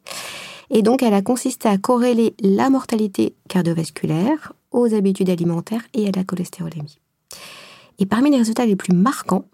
Et 0.71 0.83
donc, 0.83 1.03
elle 1.03 1.15
a 1.15 1.23
consisté 1.23 1.69
à 1.69 1.79
corréler 1.79 2.35
la 2.41 2.71
mortalité 2.71 3.35
cardiovasculaire 3.49 4.53
aux 4.71 4.95
habitudes 4.95 5.31
alimentaires 5.31 5.83
et 5.95 6.09
à 6.09 6.11
la 6.15 6.25
cholestérolémie. 6.25 6.99
Et 7.99 8.07
parmi 8.07 8.31
les 8.31 8.39
résultats 8.39 8.67
les 8.67 8.77
plus 8.77 8.95
marquants, 8.95 9.47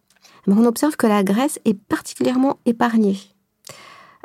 ben, 0.47 0.57
on 0.59 0.67
observe 0.67 0.97
que 0.97 1.07
la 1.07 1.23
Grèce 1.23 1.59
est 1.65 1.75
particulièrement 1.75 2.59
épargnée 2.67 3.17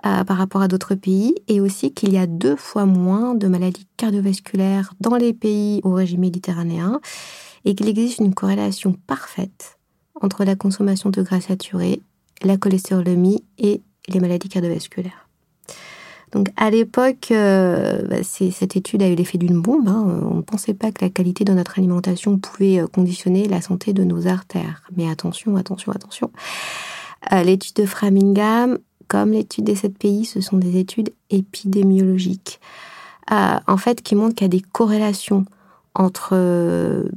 euh, 0.05 0.24
par 0.24 0.38
rapport 0.38 0.62
à 0.62 0.67
d'autres 0.67 0.96
pays 0.96 1.36
et 1.48 1.62
aussi 1.62 1.93
qu'il 1.93 2.12
y 2.12 2.17
a 2.17 2.27
deux 2.27 2.55
fois 2.55 2.86
moins 2.86 3.36
de 3.36 3.48
maladies 3.48 3.88
cardiovasculaires 3.98 4.93
dans 5.00 5.15
les 5.15 5.34
pays 5.34 5.81
au 5.84 5.93
régime 5.93 6.22
méditerranéen 6.22 7.00
et 7.65 7.75
qu'il 7.75 7.88
existe 7.88 8.19
une 8.19 8.34
corrélation 8.34 8.93
parfaite 9.08 9.77
entre 10.22 10.43
la 10.43 10.55
consommation 10.55 11.10
de 11.10 11.22
gras 11.22 11.41
saturés, 11.41 12.01
la 12.43 12.58
cholestérolémie 12.58 13.43
et 13.58 13.81
les 14.10 14.19
maladies 14.19 14.50
cardiovasculaires. 14.50 15.28
Donc 16.31 16.50
à 16.57 16.69
l'époque, 16.69 17.29
euh, 17.31 18.07
bah, 18.07 18.24
cette 18.24 18.75
étude 18.75 19.01
a 19.01 19.09
eu 19.09 19.15
l'effet 19.15 19.38
d'une 19.38 19.62
bombe. 19.62 19.88
hein. 19.88 20.21
On 20.29 20.36
ne 20.36 20.41
pensait 20.41 20.74
pas 20.74 20.91
que 20.91 21.03
la 21.03 21.09
qualité 21.09 21.43
de 21.43 21.53
notre 21.53 21.79
alimentation 21.79 22.38
pouvait 22.38 22.79
euh, 22.79 22.88
conditionner 22.88 23.48
la 23.48 23.62
santé 23.62 23.93
de 23.93 24.03
nos 24.03 24.27
artères. 24.27 24.83
Mais 24.95 25.09
attention, 25.09 25.55
attention, 25.55 25.91
attention. 25.91 26.31
Euh, 27.31 27.43
L'étude 27.43 27.75
de 27.75 27.86
Framingham, 27.86 28.77
comme 29.07 29.31
l'étude 29.31 29.65
des 29.65 29.75
sept 29.75 29.98
pays, 29.98 30.25
ce 30.25 30.39
sont 30.41 30.57
des 30.57 30.77
études 30.77 31.09
épidémiologiques. 31.31 32.59
Euh, 33.31 33.57
en 33.67 33.77
fait, 33.77 34.01
qui 34.01 34.15
montrent 34.15 34.36
qu'il 34.36 34.45
y 34.45 34.45
a 34.45 34.50
des 34.50 34.62
corrélations 34.62 35.45
entre 35.95 36.29
euh, 36.33 37.09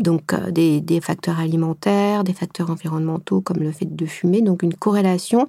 donc 0.00 0.32
euh, 0.32 0.50
des, 0.50 1.00
facteurs 1.00 1.38
alimentaires, 1.38 2.24
des 2.24 2.32
facteurs 2.32 2.70
environnementaux 2.70 3.40
comme 3.40 3.58
le 3.58 3.70
fait 3.70 3.94
de 3.94 4.06
fumer, 4.06 4.42
donc 4.42 4.62
une 4.62 4.74
corrélation 4.74 5.48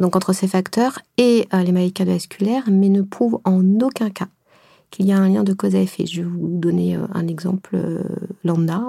entre 0.00 0.32
ces 0.32 0.46
facteurs 0.46 1.00
et 1.16 1.48
euh, 1.52 1.62
les 1.62 1.72
maladies 1.72 1.92
cardiovasculaires, 1.92 2.64
mais 2.70 2.88
ne 2.88 3.02
prouve 3.02 3.40
en 3.44 3.62
aucun 3.80 4.10
cas 4.10 4.28
qu'il 4.90 5.06
y 5.06 5.12
a 5.12 5.18
un 5.18 5.28
lien 5.28 5.44
de 5.44 5.52
cause 5.52 5.74
à 5.74 5.80
effet. 5.80 6.06
Je 6.06 6.22
vais 6.22 6.28
vous 6.28 6.38
donner 6.38 6.96
euh, 6.96 7.06
un 7.12 7.26
exemple 7.26 7.76
lambda. 8.44 8.80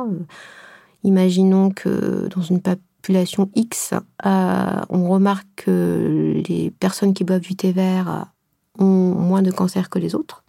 Imaginons 1.04 1.72
que 1.72 2.30
dans 2.36 2.42
une 2.42 2.62
population 2.62 3.50
X, 3.56 3.94
on 4.24 5.10
remarque 5.10 5.48
que 5.56 6.42
les 6.48 6.72
personnes 6.72 7.13
qui 7.13 7.24
boivent 7.24 7.42
du 7.42 7.56
thé 7.56 7.72
vert 7.72 8.28
ont 8.78 8.86
moins 8.86 9.42
de 9.42 9.51
cancer 9.51 9.89
que 9.89 9.98
les 9.98 10.13
autres. 10.13 10.44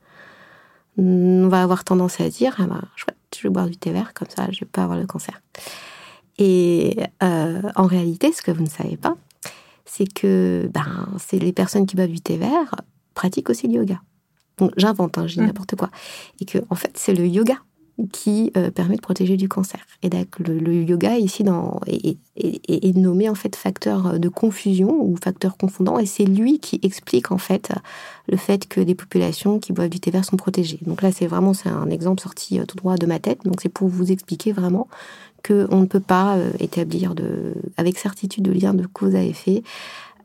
On 0.99 1.49
va 1.49 1.62
avoir 1.62 1.85
tendance 1.85 2.21
à 2.21 2.29
dire, 2.29 2.57
ah 2.59 2.67
ben, 2.67 2.83
chouette, 2.97 3.17
je 3.37 3.42
vais 3.42 3.49
boire 3.50 3.66
du 3.68 3.76
thé 3.76 3.90
vert, 3.92 4.12
comme 4.14 4.28
ça, 4.28 4.46
je 4.50 4.60
vais 4.60 4.66
pas 4.66 4.82
avoir 4.84 4.99
le 4.99 5.06
cancer. 5.06 5.40
Et 6.38 6.96
euh, 7.22 7.62
en 7.76 7.87
réalité, 7.87 8.32
ce 8.32 8.42
que 8.42 8.50
vous 8.50 8.62
ne 8.62 8.68
savez 8.68 8.96
pas, 8.96 9.16
c'est 9.84 10.10
que 10.12 10.70
ben, 10.72 11.08
c'est 11.18 11.38
les 11.38 11.52
personnes 11.52 11.87
qui 11.87 11.96
boivent 11.96 12.08
du 12.08 12.20
thé 12.20 12.37
vert 12.37 12.75
pratiquent 13.14 13.50
aussi 13.50 13.66
le 13.66 13.75
yoga. 13.75 14.00
Donc 14.58 14.72
j'invente, 14.76 15.18
hein, 15.18 15.26
je 15.26 15.34
dis 15.34 15.40
Mm. 15.40 15.46
n'importe 15.46 15.76
quoi. 15.76 15.90
Et 16.40 16.44
que 16.44 16.58
en 16.70 16.75
fait, 16.75 16.92
c'est 16.96 17.14
le 17.14 17.26
yoga 17.26 17.56
qui 18.07 18.52
euh, 18.57 18.71
permet 18.71 18.97
de 18.97 19.00
protéger 19.00 19.37
du 19.37 19.49
cancer. 19.49 19.80
Et 20.02 20.09
donc 20.09 20.38
le, 20.38 20.83
yoga 20.85 21.16
ici 21.19 21.45
est, 21.87 22.16
est- 22.37 22.97
nommé 22.97 23.28
en 23.28 23.35
fait 23.35 23.54
facteur 23.57 24.19
de 24.19 24.28
confusion 24.28 24.90
ou 25.02 25.16
facteur 25.23 25.57
confondant, 25.57 25.99
et 25.99 26.07
c'est 26.07 26.25
lui 26.25 26.59
qui 26.59 26.80
explique 26.83 27.30
en 27.33 27.38
fait 27.38 27.73
le 28.28 28.37
fait 28.37 28.66
que 28.69 28.80
les 28.80 28.95
populations 28.95 29.59
qui 29.59 29.73
boivent 29.73 29.88
du 29.88 30.00
thé 30.00 30.11
vert 30.11 30.25
sont 30.25 30.37
protégées. 30.37 30.78
Donc 30.83 31.02
là, 31.02 31.12
c'est 31.12 31.26
vraiment 31.26 31.54
c'est 31.54 31.69
un 31.69 31.90
exemple 31.90 32.23
sorti 32.23 32.59
euh, 32.59 32.64
tout 32.64 32.76
droit 32.76 32.97
de 32.97 33.07
ma 33.07 33.19
tête. 33.19 33.45
Donc 33.45 33.61
c'est 33.61 33.69
pour 33.69 33.88
vous 33.88 34.12
expliquer 34.12 34.52
vraiment 34.52 34.88
que 35.42 35.66
on 35.71 35.80
ne 35.80 35.87
peut 35.87 36.00
pas 36.00 36.37
euh, 36.37 36.50
établir 36.59 37.14
de, 37.14 37.54
avec 37.76 37.99
certitude 37.99 38.45
de 38.45 38.52
lien 38.52 38.75
de 38.75 38.87
cause 38.87 39.14
à 39.14 39.23
effet 39.23 39.62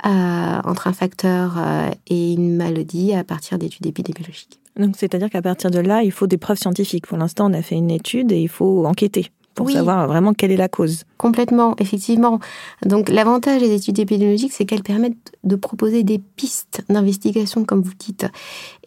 euh, 0.05 0.61
entre 0.63 0.87
un 0.87 0.93
facteur 0.93 1.55
euh, 1.57 1.89
et 2.07 2.33
une 2.33 2.55
maladie 2.55 3.13
à 3.13 3.23
partir 3.23 3.57
d'études 3.57 3.85
épidémiologiques. 3.85 4.59
Donc, 4.77 4.95
c'est-à-dire 4.97 5.29
qu'à 5.29 5.41
partir 5.41 5.71
de 5.71 5.79
là, 5.79 6.03
il 6.03 6.11
faut 6.11 6.27
des 6.27 6.37
preuves 6.37 6.57
scientifiques. 6.57 7.07
Pour 7.07 7.17
l'instant, 7.17 7.49
on 7.49 7.53
a 7.53 7.61
fait 7.61 7.75
une 7.75 7.91
étude 7.91 8.31
et 8.31 8.41
il 8.41 8.49
faut 8.49 8.85
enquêter 8.85 9.31
pour 9.53 9.67
Oui. 9.67 9.73
savoir 9.73 10.05
vraiment 10.07 10.33
quelle 10.33 10.51
est 10.51 10.57
la 10.57 10.67
cause. 10.67 11.05
Complètement, 11.17 11.77
effectivement. 11.79 12.41
Donc 12.85 13.07
l'avantage 13.07 13.61
des 13.61 13.73
études 13.73 13.97
épidémiologiques, 13.99 14.51
c'est 14.51 14.65
qu'elles 14.65 14.83
permettent 14.83 15.31
de 15.45 15.55
proposer 15.55 16.03
des 16.03 16.19
pistes 16.19 16.83
d'investigation, 16.89 17.63
comme 17.63 17.81
vous 17.81 17.93
dites, 17.97 18.25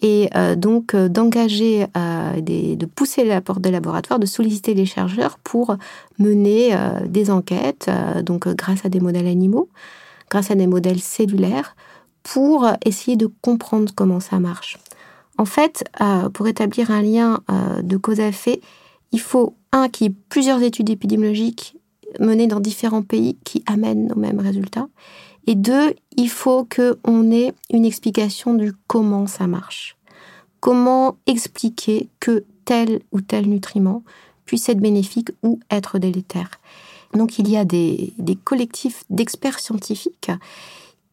et 0.02 0.28
euh, 0.36 0.56
donc 0.56 0.92
euh, 0.94 1.08
d'engager, 1.08 1.86
euh, 1.96 2.38
des- 2.42 2.76
de 2.76 2.84
pousser 2.84 3.24
la 3.24 3.40
porte 3.40 3.62
des 3.62 3.70
laboratoires, 3.70 4.18
de 4.18 4.26
solliciter 4.26 4.74
les 4.74 4.84
chercheurs 4.84 5.38
pour 5.38 5.74
mener 6.18 6.76
des 7.06 7.30
enquêtes, 7.30 7.90
donc 8.24 8.46
grâce 8.48 8.84
à 8.84 8.90
des 8.90 9.00
modèles 9.00 9.26
animaux, 9.26 9.70
grâce 10.30 10.50
à 10.50 10.54
des 10.54 10.66
modèles 10.66 11.00
cellulaires, 11.00 11.76
pour 12.24 12.66
essayer 12.84 13.16
de 13.16 13.30
comprendre 13.40 13.90
comment 13.94 14.20
ça 14.20 14.38
marche. 14.38 14.76
En 15.38 15.44
fait, 15.44 15.84
euh, 16.00 16.28
pour 16.28 16.48
établir 16.48 16.90
un 16.90 17.00
lien 17.00 17.40
euh, 17.50 17.80
de 17.80 17.96
cause 17.96 18.20
à 18.20 18.28
effet, 18.28 18.60
il 19.12 19.20
faut, 19.20 19.54
un, 19.72 19.88
qu'il 19.88 20.08
y 20.08 20.10
ait 20.10 20.14
plusieurs 20.28 20.62
études 20.62 20.90
épidémiologiques 20.90 21.76
menées 22.18 22.48
dans 22.48 22.60
différents 22.60 23.02
pays 23.02 23.38
qui 23.44 23.62
amènent 23.66 24.12
aux 24.12 24.18
mêmes 24.18 24.40
résultats. 24.40 24.88
Et 25.46 25.54
deux, 25.54 25.94
il 26.16 26.28
faut 26.28 26.66
qu'on 26.66 27.30
ait 27.30 27.54
une 27.70 27.84
explication 27.84 28.54
du 28.54 28.72
comment 28.86 29.26
ça 29.26 29.46
marche. 29.46 29.96
Comment 30.60 31.16
expliquer 31.26 32.08
que 32.18 32.44
tel 32.64 33.00
ou 33.12 33.20
tel 33.20 33.48
nutriment 33.48 34.02
puisse 34.44 34.68
être 34.68 34.80
bénéfique 34.80 35.30
ou 35.42 35.60
être 35.70 35.98
délétère. 35.98 36.50
Donc 37.14 37.38
il 37.38 37.48
y 37.48 37.56
a 37.56 37.64
des, 37.64 38.12
des 38.18 38.34
collectifs 38.36 39.04
d'experts 39.08 39.60
scientifiques 39.60 40.30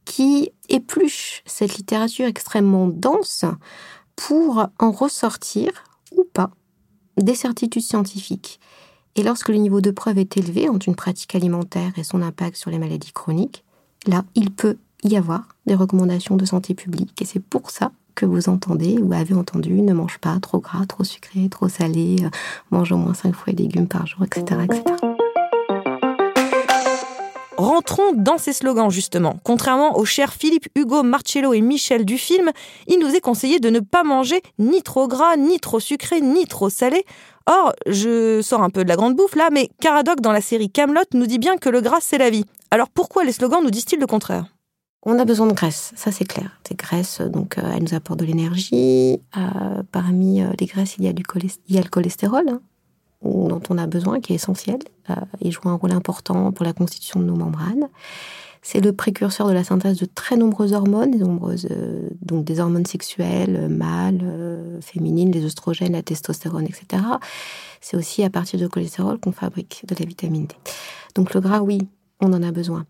qui 0.03 0.51
épluchent 0.69 1.43
cette 1.45 1.77
littérature 1.77 2.25
extrêmement 2.25 2.87
dense 2.87 3.45
pour 4.15 4.67
en 4.79 4.91
ressortir 4.91 5.71
ou 6.15 6.23
pas 6.23 6.51
des 7.17 7.35
certitudes 7.35 7.83
scientifiques. 7.83 8.59
Et 9.15 9.23
lorsque 9.23 9.49
le 9.49 9.55
niveau 9.55 9.81
de 9.81 9.91
preuve 9.91 10.17
est 10.17 10.37
élevé 10.37 10.67
entre 10.67 10.89
une 10.89 10.95
pratique 10.95 11.35
alimentaire 11.35 11.91
et 11.97 12.03
son 12.03 12.21
impact 12.21 12.57
sur 12.57 12.69
les 12.69 12.79
maladies 12.79 13.13
chroniques, 13.13 13.63
là, 14.07 14.25
il 14.35 14.51
peut 14.51 14.77
y 15.03 15.15
avoir 15.15 15.55
des 15.65 15.75
recommandations 15.75 16.35
de 16.35 16.45
santé 16.45 16.73
publique. 16.73 17.21
Et 17.21 17.25
c'est 17.25 17.39
pour 17.39 17.71
ça 17.71 17.91
que 18.15 18.25
vous 18.25 18.49
entendez 18.49 18.97
ou 18.97 19.13
avez 19.13 19.33
entendu 19.33 19.81
ne 19.81 19.93
mange 19.93 20.17
pas 20.19 20.37
trop 20.39 20.59
gras, 20.59 20.85
trop 20.85 21.03
sucré, 21.03 21.49
trop 21.49 21.69
salé, 21.69 22.17
euh, 22.23 22.29
mange 22.71 22.91
au 22.91 22.97
moins 22.97 23.13
5 23.13 23.33
fruits 23.33 23.53
et 23.53 23.57
légumes 23.57 23.87
par 23.87 24.07
jour, 24.07 24.23
etc. 24.23 24.61
etc. 24.63 25.14
Rentrons 27.57 28.11
dans 28.13 28.37
ces 28.37 28.51
slogans, 28.51 28.91
justement. 28.91 29.37
Contrairement 29.43 29.97
aux 29.97 30.03
chers 30.03 30.33
Philippe, 30.33 30.67
Hugo, 30.75 31.03
Marcello 31.03 31.53
et 31.53 31.61
Michel 31.61 32.03
du 32.03 32.17
film, 32.17 32.51
il 32.87 32.99
nous 32.99 33.15
est 33.15 33.21
conseillé 33.21 33.59
de 33.59 33.69
ne 33.69 33.79
pas 33.79 34.03
manger 34.03 34.41
ni 34.59 34.81
trop 34.81 35.07
gras, 35.07 35.37
ni 35.37 35.59
trop 35.59 35.79
sucré, 35.79 36.19
ni 36.19 36.47
trop 36.47 36.69
salé. 36.69 37.05
Or, 37.47 37.73
je 37.85 38.41
sors 38.41 38.61
un 38.61 38.69
peu 38.69 38.83
de 38.83 38.89
la 38.89 38.97
grande 38.97 39.15
bouffe 39.15 39.35
là, 39.35 39.49
mais 39.51 39.69
Caradoc 39.79 40.19
dans 40.19 40.33
la 40.33 40.41
série 40.41 40.69
Camelot 40.69 41.03
nous 41.13 41.27
dit 41.27 41.39
bien 41.39 41.57
que 41.57 41.69
le 41.69 41.79
gras 41.79 41.99
c'est 42.01 42.17
la 42.17 42.29
vie. 42.29 42.45
Alors 42.71 42.89
pourquoi 42.89 43.23
les 43.23 43.31
slogans 43.31 43.63
nous 43.63 43.71
disent-ils 43.71 43.99
le 43.99 44.07
contraire? 44.07 44.45
On 45.03 45.19
a 45.19 45.25
besoin 45.25 45.45
de 45.45 45.53
graisse, 45.53 45.93
ça 45.95 46.11
c'est 46.11 46.25
clair. 46.25 46.59
Ces 46.67 46.73
graisses, 46.73 47.21
donc, 47.21 47.59
euh, 47.59 47.71
elles 47.73 47.83
nous 47.83 47.93
apportent 47.93 48.19
de 48.19 48.25
l'énergie. 48.25 49.21
Euh, 49.37 49.83
parmi 49.91 50.41
euh, 50.41 50.47
les 50.59 50.65
graisses, 50.65 50.95
il 50.97 51.05
y 51.05 51.07
a, 51.07 51.13
du 51.13 51.23
le 51.23 51.89
cholestérol, 51.89 52.49
hein, 52.49 52.59
dont 53.21 53.61
on 53.69 53.77
a 53.77 53.87
besoin, 53.87 54.19
qui 54.19 54.33
est 54.33 54.35
essentiel. 54.35 54.79
Euh, 55.09 55.15
il 55.41 55.51
joue 55.51 55.67
un 55.67 55.75
rôle 55.75 55.91
important 55.91 56.51
pour 56.51 56.65
la 56.65 56.73
constitution 56.73 57.19
de 57.19 57.25
nos 57.25 57.35
membranes. 57.35 57.89
C'est 58.61 58.81
le 58.81 58.93
précurseur 58.93 59.47
de 59.47 59.53
la 59.53 59.63
synthèse 59.63 59.97
de 59.97 60.05
très 60.05 60.37
nombreuses 60.37 60.73
hormones, 60.73 61.15
nombreuses, 61.17 61.67
euh, 61.69 62.09
donc 62.21 62.45
des 62.45 62.59
hormones 62.59 62.85
sexuelles, 62.85 63.55
euh, 63.55 63.69
mâles, 63.69 64.79
féminines, 64.81 65.31
les 65.31 65.45
oestrogènes, 65.45 65.93
la 65.93 66.01
testostérone, 66.01 66.65
etc. 66.65 67.03
C'est 67.79 67.95
aussi 67.95 68.23
à 68.23 68.29
partir 68.29 68.59
du 68.59 68.67
cholestérol 68.67 69.19
qu'on 69.19 69.31
fabrique 69.31 69.85
de 69.87 69.95
la 69.97 70.05
vitamine 70.05 70.47
D. 70.47 70.55
Donc 71.13 71.33
le 71.33 71.41
gras, 71.41 71.59
oui, 71.59 71.79
on 72.21 72.33
en 72.33 72.41
a 72.41 72.51
besoin. 72.51 72.85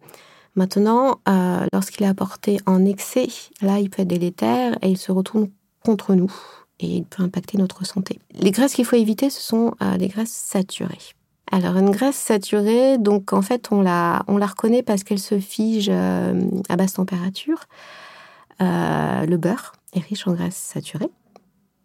Maintenant, 0.55 1.19
lorsqu'il 1.73 2.05
est 2.05 2.09
apporté 2.09 2.59
en 2.65 2.85
excès, 2.85 3.27
là, 3.61 3.79
il 3.79 3.89
peut 3.89 4.03
être 4.03 4.07
délétère 4.07 4.77
et 4.81 4.89
il 4.89 4.97
se 4.97 5.11
retourne 5.11 5.49
contre 5.83 6.15
nous 6.15 6.31
et 6.79 6.87
il 6.87 7.03
peut 7.05 7.23
impacter 7.23 7.57
notre 7.57 7.85
santé. 7.85 8.19
Les 8.33 8.51
graisses 8.51 8.73
qu'il 8.73 8.85
faut 8.85 8.95
éviter, 8.95 9.29
ce 9.29 9.41
sont 9.41 9.73
euh, 9.81 9.97
les 9.97 10.07
graisses 10.07 10.31
saturées. 10.31 11.13
Alors, 11.51 11.77
une 11.77 11.91
graisse 11.91 12.15
saturée, 12.15 12.97
donc 12.97 13.31
en 13.31 13.41
fait, 13.41 13.71
on 13.71 13.81
la, 13.81 14.23
on 14.27 14.37
la 14.37 14.47
reconnaît 14.47 14.83
parce 14.83 15.03
qu'elle 15.03 15.19
se 15.19 15.39
fige 15.39 15.89
euh, 15.89 16.41
à 16.69 16.75
basse 16.75 16.93
température. 16.93 17.65
Euh, 18.61 19.25
le 19.25 19.37
beurre 19.37 19.73
est 19.93 19.99
riche 19.99 20.27
en 20.27 20.33
graisses 20.33 20.55
saturées. 20.55 21.11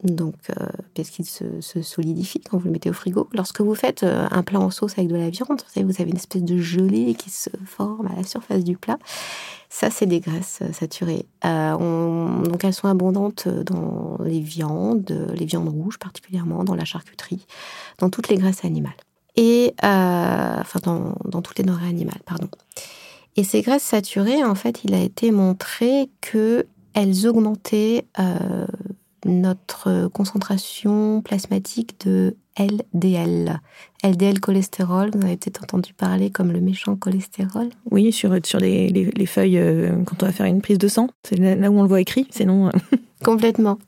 Donc, 0.03 0.35
euh, 0.49 0.67
parce 0.95 1.11
qu'il 1.11 1.27
se, 1.27 1.61
se 1.61 1.83
solidifie 1.83 2.41
quand 2.41 2.57
vous 2.57 2.67
le 2.67 2.71
mettez 2.73 2.89
au 2.89 2.95
frigo? 2.95 3.29
Lorsque 3.35 3.61
vous 3.61 3.75
faites 3.75 4.03
euh, 4.03 4.27
un 4.31 4.43
plat 4.43 4.59
en 4.59 4.71
sauce 4.71 4.93
avec 4.97 5.09
de 5.09 5.17
la 5.17 5.29
viande, 5.29 5.49
vous 5.51 5.73
savez, 5.75 5.85
vous 5.85 6.01
avez 6.01 6.11
une 6.11 6.17
espèce 6.17 6.43
de 6.43 6.57
gelée 6.57 7.15
qui 7.15 7.29
se 7.29 7.51
forme 7.67 8.07
à 8.07 8.17
la 8.17 8.25
surface 8.25 8.65
du 8.65 8.79
plat. 8.79 8.99
Ça, 9.69 9.91
c'est 9.91 10.07
des 10.07 10.21
graisses 10.21 10.61
euh, 10.63 10.73
saturées. 10.73 11.27
Euh, 11.45 11.77
on- 11.79 12.43
donc, 12.43 12.65
elles 12.65 12.73
sont 12.73 12.89
abondantes 12.89 13.47
dans 13.49 14.17
les 14.25 14.41
viandes, 14.41 15.31
les 15.35 15.45
viandes 15.45 15.69
rouges 15.69 15.99
particulièrement, 15.99 16.65
dans 16.65 16.75
la 16.75 16.87
charcuterie, 16.87 17.47
dans 17.99 18.09
toutes 18.09 18.29
les 18.29 18.37
graisses 18.37 18.65
animales. 18.65 18.97
Et, 19.37 19.75
enfin, 19.83 20.81
dans, 20.83 21.43
toutes 21.43 21.59
les 21.59 21.65
denrées 21.65 21.89
animales, 21.89 22.21
pardon. 22.27 22.49
Et 23.37 23.45
ces 23.45 23.63
graisses 23.63 23.85
saturées, 23.85 24.43
en 24.45 24.55
fait, 24.55 24.81
il 24.85 24.93
a 24.93 25.01
été 25.01 25.31
montré 25.31 26.11
que 26.21 26.67
elles 26.95 27.29
augmentaient 27.29 28.07
notre 29.25 30.09
concentration 30.09 31.23
plasmatique 31.23 32.01
de 32.07 32.37
LDL. 32.59 33.61
LDL 34.05 34.41
cholestérol, 34.41 35.11
vous 35.15 35.23
avez 35.25 35.37
peut-être 35.37 35.63
entendu 35.63 35.93
parler 35.95 36.31
comme 36.31 36.53
le 36.53 36.61
méchant 36.61 36.97
cholestérol. 36.97 37.69
Oui, 37.91 38.13
sur, 38.13 38.35
sur 38.45 38.59
les, 38.61 38.89
les- 38.89 39.11
les 39.11 39.27
feuilles 39.27 39.59
euh, 39.59 40.03
quand 40.05 40.23
on 40.23 40.27
va 40.27 40.33
faire 40.33 40.47
une 40.47 40.61
prise 40.63 40.79
de 40.79 40.89
sang. 40.89 41.09
C'est 41.23 41.37
là 41.37 41.71
où 41.71 41.79
on 41.79 41.83
le 41.83 41.89
voit 41.89 42.01
écrit, 42.01 42.27
sinon... 42.31 42.69
euh, 42.69 42.71
Complètement. 43.25 43.79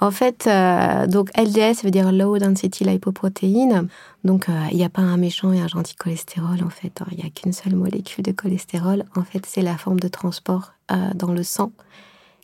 En 0.00 0.10
fait, 0.10 0.46
euh, 0.46 1.06
donc 1.06 1.28
LDL, 1.36 1.74
ça 1.74 1.82
veut 1.82 1.90
dire 1.90 2.10
low 2.12 2.38
density 2.38 2.84
lipoprotein. 2.84 3.86
Donc, 4.24 4.48
euh, 4.48 4.52
il 4.70 4.76
n'y 4.78 4.84
a 4.84 4.88
pas 4.88 5.02
un 5.02 5.16
méchant 5.18 5.52
et 5.52 5.60
un 5.60 5.68
gentil 5.68 5.94
cholestérol, 5.96 6.62
en 6.64 6.70
fait. 6.70 7.02
hein. 7.02 7.06
Il 7.12 7.18
n'y 7.18 7.24
a 7.24 7.30
qu'une 7.30 7.52
seule 7.52 7.74
molécule 7.74 8.24
de 8.24 8.32
cholestérol. 8.32 9.04
En 9.16 9.24
fait, 9.24 9.44
c'est 9.44 9.60
la 9.62 9.76
forme 9.76 10.00
de 10.00 10.08
transport 10.08 10.72
dans 11.14 11.32
le 11.32 11.42
sang 11.42 11.72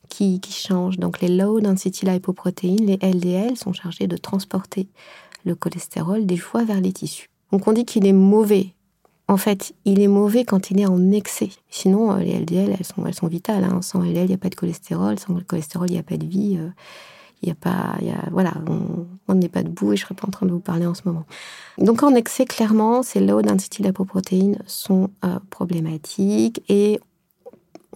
qui, 0.08 0.40
qui 0.40 0.52
change. 0.52 0.98
Donc, 0.98 1.20
les 1.20 1.28
low 1.28 1.60
density 1.60 2.06
lipoprotein, 2.06 2.76
les 2.80 2.98
LDL, 3.02 3.56
sont 3.56 3.72
chargés 3.72 4.06
de 4.06 4.16
transporter 4.16 4.88
le 5.44 5.54
cholestérol 5.54 6.26
des 6.26 6.36
foies 6.36 6.64
vers 6.64 6.80
les 6.80 6.92
tissus. 6.92 7.28
Donc, 7.52 7.66
on 7.68 7.72
dit 7.72 7.84
qu'il 7.84 8.06
est 8.06 8.12
mauvais. 8.12 8.74
En 9.28 9.36
fait, 9.38 9.74
il 9.84 10.00
est 10.00 10.08
mauvais 10.08 10.44
quand 10.44 10.70
il 10.70 10.80
est 10.80 10.86
en 10.86 11.10
excès. 11.10 11.48
Sinon, 11.70 12.12
euh, 12.12 12.18
les 12.18 12.32
LDL, 12.40 12.76
elles 12.78 12.84
sont, 12.84 13.06
elles 13.06 13.14
sont 13.14 13.26
vitales. 13.26 13.64
hein. 13.64 13.80
Sans 13.82 14.02
LDL, 14.02 14.24
il 14.26 14.28
n'y 14.28 14.34
a 14.34 14.38
pas 14.38 14.50
de 14.50 14.54
cholestérol. 14.54 15.18
Sans 15.18 15.34
le 15.34 15.40
cholestérol, 15.42 15.88
il 15.88 15.94
n'y 15.94 15.98
a 15.98 16.02
pas 16.02 16.16
de 16.18 16.26
vie. 16.26 16.56
euh, 16.58 16.68
Il 17.42 17.48
y 17.48 17.52
a 17.52 17.54
pas, 17.54 17.96
y 18.00 18.08
a, 18.10 18.28
voilà, 18.32 18.54
on- 19.28 19.34
n'est 19.34 19.48
pas 19.50 19.62
debout 19.62 19.92
et 19.92 19.96
je 19.96 20.02
serais 20.04 20.14
pas 20.14 20.26
en 20.26 20.30
train 20.30 20.46
de 20.46 20.52
vous 20.52 20.60
parler 20.60 20.86
en 20.86 20.94
ce 20.94 21.02
moment. 21.04 21.24
Donc 21.76 22.02
en 22.02 22.14
excès, 22.14 22.46
clairement, 22.46 23.02
ces 23.02 23.20
low 23.20 23.42
density 23.42 23.82
lipoprotéines 23.82 24.58
sont 24.66 25.10
euh, 25.26 25.38
problématiques 25.50 26.62
et 26.70 27.00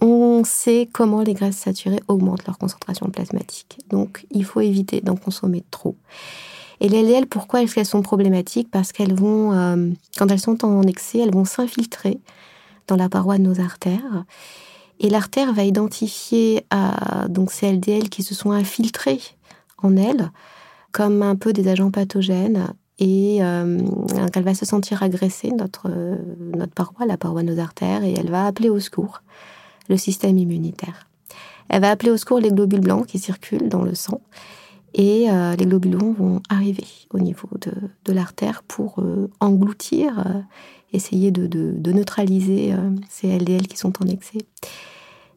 on 0.01 0.43
sait 0.45 0.89
comment 0.91 1.21
les 1.21 1.33
graisses 1.33 1.57
saturées 1.57 1.99
augmentent 2.07 2.45
leur 2.45 2.57
concentration 2.57 3.09
plasmatique. 3.09 3.79
Donc 3.89 4.25
il 4.31 4.45
faut 4.45 4.61
éviter 4.61 5.01
d'en 5.01 5.15
consommer 5.15 5.63
trop. 5.71 5.95
Et 6.81 6.87
les 6.87 7.03
LDL, 7.03 7.27
pourquoi 7.27 7.61
est-ce 7.61 7.75
qu'elles 7.75 7.85
sont 7.85 8.01
problématiques? 8.01 8.71
Parce 8.71 8.93
qu'elles 8.93 9.13
vont, 9.13 9.51
euh, 9.53 9.89
quand 10.17 10.31
elles 10.31 10.39
sont 10.39 10.63
en 10.63 10.83
excès, 10.83 11.19
elles 11.19 11.33
vont 11.33 11.43
s'infiltrer 11.43 12.19
dans 12.87 12.95
la 12.95 13.09
paroi 13.09 13.37
de 13.37 13.43
nos 13.43 13.59
artères. 13.59 14.23
Et 15.01 15.09
l'artère 15.09 15.53
va 15.53 15.63
identifier 15.63 16.65
euh, 16.73 17.27
donc 17.27 17.51
ces 17.51 17.71
LDL 17.73 18.09
qui 18.09 18.23
se 18.23 18.33
sont 18.33 18.51
infiltrés 18.51 19.19
en 19.81 19.95
elle 19.97 20.31
comme 20.91 21.21
un 21.21 21.35
peu 21.35 21.53
des 21.53 21.67
agents 21.67 21.91
pathogènes 21.91 22.73
et 22.97 23.43
euh, 23.43 23.79
elle 24.33 24.43
va 24.43 24.55
se 24.55 24.65
sentir 24.65 25.03
agressée, 25.03 25.51
notre, 25.51 25.89
notre 26.37 26.73
paroi, 26.73 27.05
la 27.05 27.15
paroi 27.15 27.43
de 27.43 27.53
nos 27.53 27.59
artères, 27.59 28.03
et 28.03 28.13
elle 28.13 28.29
va 28.29 28.45
appeler 28.45 28.69
au 28.69 28.79
secours 28.79 29.21
le 29.89 29.97
système 29.97 30.37
immunitaire. 30.37 31.07
Elle 31.67 31.81
va 31.81 31.91
appeler 31.91 32.11
au 32.11 32.17
secours 32.17 32.39
les 32.39 32.49
globules 32.49 32.79
blancs 32.79 33.05
qui 33.05 33.19
circulent 33.19 33.69
dans 33.69 33.83
le 33.83 33.95
sang, 33.95 34.21
et 34.93 35.29
euh, 35.29 35.55
les 35.55 35.65
globules 35.65 35.97
blancs 35.97 36.17
vont 36.17 36.41
arriver 36.49 36.87
au 37.11 37.19
niveau 37.19 37.49
de, 37.61 38.13
l'artère 38.13 38.63
pour 38.63 39.03
engloutir, 39.39 40.23
essayer 40.93 41.31
de, 41.31 41.91
neutraliser 41.91 42.73
ces 43.07 43.37
LDL 43.37 43.67
qui 43.67 43.77
sont 43.77 43.93
en 44.03 44.07
excès. 44.07 44.39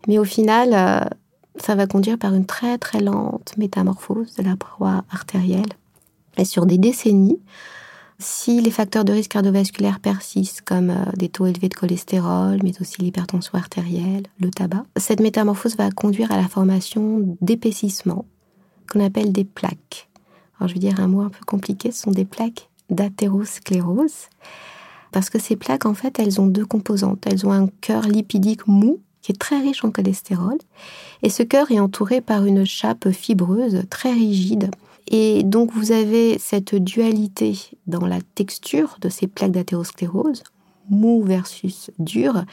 Mais 0.09 0.19
au 0.19 0.25
final, 0.25 1.11
ça 1.57 1.75
va 1.75 1.87
conduire 1.87 2.19
par 2.19 2.35
une 2.35 2.47
très 2.47 2.79
très 2.79 3.01
lente 3.01 3.55
métamorphose 3.59 4.35
de 4.37 4.43
la 4.43 4.57
paroi 4.57 5.05
artérielle 5.11 5.73
et 6.37 6.45
sur 6.45 6.67
des 6.67 6.79
décennies, 6.79 7.41
si 8.23 8.61
les 8.61 8.71
facteurs 8.71 9.05
de 9.05 9.12
risque 9.12 9.33
cardiovasculaire 9.33 10.00
persistent, 10.00 10.62
comme 10.62 10.91
euh, 10.91 11.05
des 11.17 11.29
taux 11.29 11.47
élevés 11.47 11.69
de 11.69 11.75
cholestérol, 11.75 12.61
mais 12.62 12.73
aussi 12.81 13.02
l'hypertension 13.02 13.55
artérielle, 13.55 14.25
le 14.41 14.50
tabac, 14.50 14.85
cette 14.97 15.21
métamorphose 15.21 15.76
va 15.76 15.91
conduire 15.91 16.33
à 16.33 16.37
la 16.37 16.49
formation 16.49 17.37
d'épaississements 17.41 18.25
qu'on 18.91 19.05
appelle 19.05 19.33
des 19.33 19.45
plaques. 19.45 20.09
Je 20.67 20.75
vais 20.75 20.81
dire 20.81 21.00
un 21.00 21.09
mot 21.09 21.23
un 21.23 21.29
peu 21.29 21.45
compliqué, 21.45 21.91
ce 21.91 22.02
sont 22.02 22.12
des 22.12 22.25
plaques 22.25 22.69
d'athérosclérose, 22.88 24.29
parce 25.11 25.29
que 25.29 25.38
ces 25.38 25.57
plaques, 25.57 25.87
en 25.87 25.95
fait, 25.95 26.19
elles 26.19 26.41
ont 26.41 26.47
deux 26.47 26.64
composantes. 26.64 27.26
Elles 27.26 27.47
ont 27.47 27.52
un 27.52 27.67
cœur 27.81 28.02
lipidique 28.02 28.67
mou, 28.67 29.00
qui 29.21 29.33
est 29.33 29.37
très 29.37 29.59
riche 29.59 29.85
en 29.85 29.91
cholestérol, 29.91 30.59
et 31.23 31.31
ce 31.31 31.43
cœur 31.43 31.71
est 31.71 31.81
entouré 31.81 32.21
par 32.21 32.45
une 32.45 32.64
chape 32.64 33.11
fibreuse 33.11 33.83
très 33.91 34.12
rigide 34.12 34.71
et 35.09 35.43
donc 35.43 35.73
vous 35.73 35.93
avez 35.93 36.39
cette 36.39 36.75
dualité 36.75 37.59
dans 37.87 38.07
la 38.07 38.19
texture 38.35 38.97
de 39.01 39.09
ces 39.09 39.27
plaques 39.27 39.53
d'athérosclérose, 39.53 40.43
mou 40.89 41.23
versus 41.23 41.91
dur, 41.99 42.45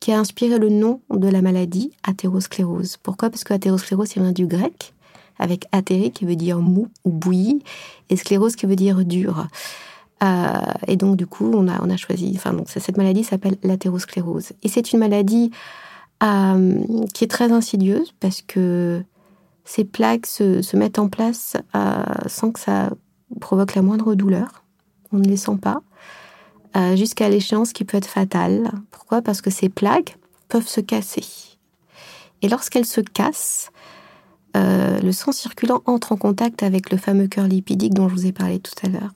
qui 0.00 0.12
a 0.12 0.18
inspiré 0.18 0.58
le 0.58 0.68
nom 0.68 1.00
de 1.10 1.28
la 1.28 1.42
maladie 1.42 1.92
athérosclérose. 2.02 2.96
Pourquoi? 3.02 3.30
Parce 3.30 3.44
que 3.44 3.54
athérosclérose, 3.54 4.14
vient 4.14 4.32
du 4.32 4.46
grec, 4.46 4.94
avec 5.38 5.66
athéré 5.72 6.10
qui 6.10 6.24
veut 6.24 6.36
dire 6.36 6.58
mou 6.60 6.88
ou 7.04 7.10
bouilli, 7.10 7.62
et 8.10 8.16
sclérose 8.16 8.56
qui 8.56 8.66
veut 8.66 8.76
dire 8.76 9.04
dur. 9.04 9.46
Euh, 10.22 10.52
et 10.86 10.96
donc 10.96 11.16
du 11.16 11.26
coup, 11.26 11.50
on 11.52 11.68
a, 11.68 11.82
on 11.82 11.90
a 11.90 11.96
choisi, 11.96 12.32
enfin 12.36 12.52
donc 12.52 12.68
cette 12.68 12.96
maladie 12.96 13.24
s'appelle 13.24 13.56
l'athérosclérose. 13.62 14.52
Et 14.62 14.68
c'est 14.68 14.92
une 14.92 15.00
maladie 15.00 15.50
euh, 16.22 16.78
qui 17.12 17.24
est 17.24 17.28
très 17.28 17.50
insidieuse 17.50 18.12
parce 18.20 18.42
que 18.42 19.02
ces 19.64 19.84
plaques 19.84 20.26
se, 20.26 20.76
mettent 20.76 20.98
en 20.98 21.08
place 21.08 21.56
euh, 21.74 22.02
sans 22.26 22.52
que 22.52 22.60
ça 22.60 22.90
provoque 23.40 23.74
la 23.74 23.82
moindre 23.82 24.14
douleur. 24.14 24.64
On 25.12 25.18
ne 25.18 25.24
les 25.24 25.36
sent 25.36 25.56
pas. 25.60 25.82
Euh, 26.76 26.96
jusqu'à 26.96 27.28
l'échéance 27.28 27.72
qui 27.72 27.84
peut 27.84 27.98
être 27.98 28.06
fatale. 28.06 28.70
Pourquoi? 28.90 29.22
Parce 29.22 29.40
que 29.40 29.50
ces 29.50 29.68
plaques 29.68 30.16
peuvent 30.48 30.66
se 30.66 30.80
casser. 30.80 31.24
Et 32.40 32.48
lorsqu'elles 32.48 32.86
se 32.86 33.00
cassent, 33.00 33.70
euh, 34.56 35.00
le 35.00 35.12
sang 35.12 35.32
circulant 35.32 35.82
entre 35.86 36.12
en 36.12 36.16
contact 36.16 36.62
avec 36.62 36.90
le 36.90 36.98
fameux 36.98 37.26
cœur 37.26 37.46
lipidique 37.46 37.94
dont 37.94 38.08
je 38.08 38.14
vous 38.14 38.26
ai 38.26 38.32
parlé 38.32 38.58
tout 38.58 38.74
à 38.84 38.88
l'heure. 38.88 39.12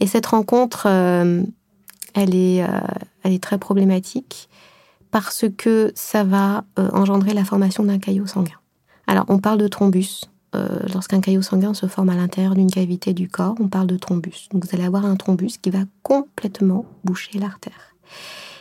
Et 0.00 0.06
cette 0.06 0.26
rencontre, 0.26 0.86
elle, 0.86 2.34
est, 2.34 2.64
elle 3.22 3.32
est 3.32 3.42
très 3.42 3.58
problématique 3.58 4.48
parce 5.10 5.44
que 5.58 5.92
ça 5.94 6.24
va 6.24 6.64
engendrer 6.78 7.34
la 7.34 7.44
formation 7.44 7.84
d'un 7.84 7.98
caillot 7.98 8.26
sanguin. 8.26 8.59
Alors, 9.10 9.24
on 9.26 9.40
parle 9.40 9.58
de 9.58 9.66
thrombus. 9.66 10.30
Euh, 10.54 10.68
lorsqu'un 10.94 11.20
caillot 11.20 11.42
sanguin 11.42 11.74
se 11.74 11.86
forme 11.86 12.10
à 12.10 12.14
l'intérieur 12.14 12.54
d'une 12.54 12.70
cavité 12.70 13.12
du 13.12 13.28
corps, 13.28 13.56
on 13.58 13.66
parle 13.66 13.88
de 13.88 13.96
thrombus. 13.96 14.48
Donc, 14.52 14.64
vous 14.64 14.70
allez 14.72 14.84
avoir 14.84 15.04
un 15.04 15.16
thrombus 15.16 15.58
qui 15.60 15.70
va 15.70 15.80
complètement 16.04 16.84
boucher 17.02 17.40
l'artère. 17.40 17.96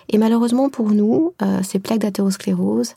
Et 0.08 0.18
malheureusement 0.18 0.72
pour 0.72 0.90
nous, 0.90 1.36
euh, 1.44 1.62
ces 1.62 1.78
plaques 1.78 2.00
d'athérosclérose 2.00 2.96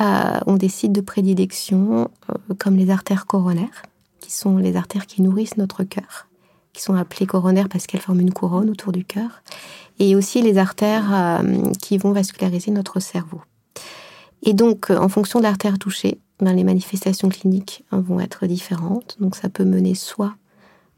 euh, 0.00 0.38
ont 0.46 0.56
des 0.56 0.70
sites 0.70 0.92
de 0.92 1.02
prédilection 1.02 2.08
comme 2.56 2.76
les 2.76 2.88
artères 2.88 3.26
coronaires, 3.26 3.82
qui 4.20 4.32
sont 4.32 4.56
les 4.56 4.74
artères 4.74 5.04
qui 5.04 5.20
nourrissent 5.20 5.58
notre 5.58 5.84
cœur, 5.84 6.28
qui 6.72 6.80
sont 6.80 6.94
appelées 6.94 7.26
coronaires 7.26 7.68
parce 7.68 7.86
qu'elles 7.86 8.00
forment 8.00 8.20
une 8.20 8.32
couronne 8.32 8.70
autour 8.70 8.92
du 8.92 9.04
cœur, 9.04 9.42
et 9.98 10.16
aussi 10.16 10.40
les 10.40 10.56
artères 10.56 11.42
qui 11.78 11.98
vont 11.98 12.12
vasculariser 12.12 12.70
notre 12.70 13.00
cerveau. 13.00 13.42
Et 14.42 14.54
donc, 14.54 14.88
en 14.88 15.10
fonction 15.10 15.40
de 15.40 15.44
l'artère 15.44 15.78
touchée, 15.78 16.18
ben, 16.40 16.52
les 16.54 16.64
manifestations 16.64 17.28
cliniques 17.28 17.84
hein, 17.92 18.00
vont 18.00 18.20
être 18.20 18.46
différentes. 18.46 19.16
Donc 19.20 19.36
ça 19.36 19.48
peut 19.48 19.64
mener 19.64 19.94
soit 19.94 20.34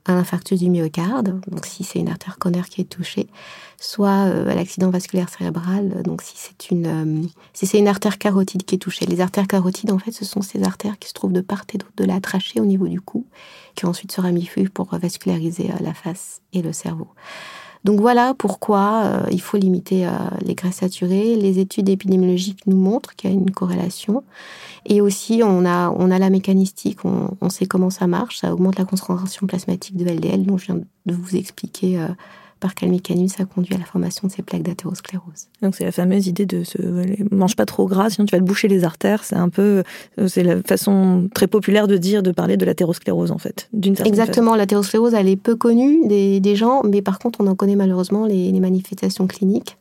à 0.04 0.14
l'infarctus 0.14 0.58
du 0.58 0.68
myocarde, 0.68 1.40
donc 1.46 1.64
si 1.64 1.84
c'est 1.84 2.00
une 2.00 2.08
artère 2.08 2.38
coronaire 2.38 2.68
qui 2.68 2.80
est 2.80 2.86
touchée, 2.86 3.28
soit 3.78 4.26
euh, 4.26 4.48
à 4.48 4.54
l'accident 4.54 4.90
vasculaire 4.90 5.28
cérébral, 5.28 6.02
donc 6.02 6.22
si 6.22 6.34
c'est 6.36 6.70
une 6.70 6.86
euh, 6.86 7.28
si 7.52 7.66
une 7.78 7.86
artère 7.86 8.18
carotide 8.18 8.64
qui 8.64 8.74
est 8.74 8.78
touchée. 8.78 9.06
Les 9.06 9.20
artères 9.20 9.46
carotides, 9.46 9.92
en 9.92 9.98
fait, 9.98 10.10
ce 10.10 10.24
sont 10.24 10.42
ces 10.42 10.64
artères 10.64 10.98
qui 10.98 11.08
se 11.08 11.14
trouvent 11.14 11.32
de 11.32 11.40
part 11.40 11.62
et 11.72 11.78
d'autre 11.78 11.92
de 11.96 12.04
la 12.04 12.20
trachée 12.20 12.60
au 12.60 12.64
niveau 12.64 12.88
du 12.88 13.00
cou, 13.00 13.26
qui 13.76 13.86
ensuite 13.86 14.10
se 14.10 14.20
ramifient 14.20 14.68
pour 14.68 14.88
vasculariser 14.96 15.70
euh, 15.70 15.76
la 15.80 15.94
face 15.94 16.40
et 16.52 16.62
le 16.62 16.72
cerveau. 16.72 17.08
Donc 17.84 18.00
voilà 18.00 18.34
pourquoi 18.34 19.02
euh, 19.04 19.26
il 19.30 19.40
faut 19.40 19.56
limiter 19.56 20.06
euh, 20.06 20.10
les 20.40 20.54
graisses 20.54 20.76
saturées. 20.76 21.34
Les 21.34 21.58
études 21.58 21.88
épidémiologiques 21.88 22.66
nous 22.66 22.76
montrent 22.76 23.16
qu'il 23.16 23.30
y 23.30 23.32
a 23.32 23.36
une 23.36 23.50
corrélation. 23.50 24.22
Et 24.86 25.00
aussi, 25.00 25.42
on 25.44 25.64
a, 25.64 25.90
on 25.90 26.10
a 26.10 26.18
la 26.18 26.30
mécanistique, 26.30 27.04
on, 27.04 27.36
on, 27.40 27.48
sait 27.48 27.66
comment 27.66 27.90
ça 27.90 28.06
marche. 28.06 28.38
Ça 28.38 28.52
augmente 28.52 28.78
la 28.78 28.84
concentration 28.84 29.46
plasmatique 29.46 29.96
de 29.96 30.04
LDL, 30.04 30.44
dont 30.44 30.58
je 30.58 30.66
viens 30.66 30.80
de 31.06 31.14
vous 31.14 31.36
expliquer 31.36 31.98
euh, 31.98 32.08
par 32.62 32.74
quel 32.76 32.90
mécanisme 32.90 33.36
ça 33.38 33.44
conduit 33.44 33.74
à 33.74 33.78
la 33.78 33.84
formation 33.84 34.28
de 34.28 34.32
ces 34.32 34.42
plaques 34.42 34.62
d'athérosclérose. 34.62 35.48
Donc 35.60 35.74
c'est 35.74 35.84
la 35.84 35.90
fameuse 35.92 36.28
idée 36.28 36.46
de 36.46 36.62
se 36.62 36.78
mange 37.34 37.56
pas 37.56 37.66
trop 37.66 37.86
gras, 37.86 38.08
sinon 38.08 38.24
tu 38.24 38.32
vas 38.32 38.38
te 38.38 38.44
boucher 38.44 38.68
les 38.68 38.84
artères. 38.84 39.24
C'est 39.24 39.36
un 39.36 39.48
peu, 39.48 39.82
c'est 40.28 40.44
la 40.44 40.62
façon 40.62 41.28
très 41.34 41.48
populaire 41.48 41.88
de 41.88 41.96
dire, 41.96 42.22
de 42.22 42.30
parler 42.30 42.56
de 42.56 42.64
l'athérosclérose 42.64 43.32
en 43.32 43.38
fait, 43.38 43.68
d'une 43.72 43.96
Exactement, 44.04 44.54
l'athérosclérose 44.54 45.12
elle 45.14 45.28
est 45.28 45.36
peu 45.36 45.56
connue 45.56 46.06
des, 46.06 46.38
des, 46.38 46.56
gens, 46.56 46.82
mais 46.84 47.02
par 47.02 47.18
contre 47.18 47.40
on 47.40 47.48
en 47.48 47.56
connaît 47.56 47.76
malheureusement 47.76 48.26
les, 48.26 48.52
les 48.52 48.60
manifestations 48.60 49.26
cliniques. 49.26 49.76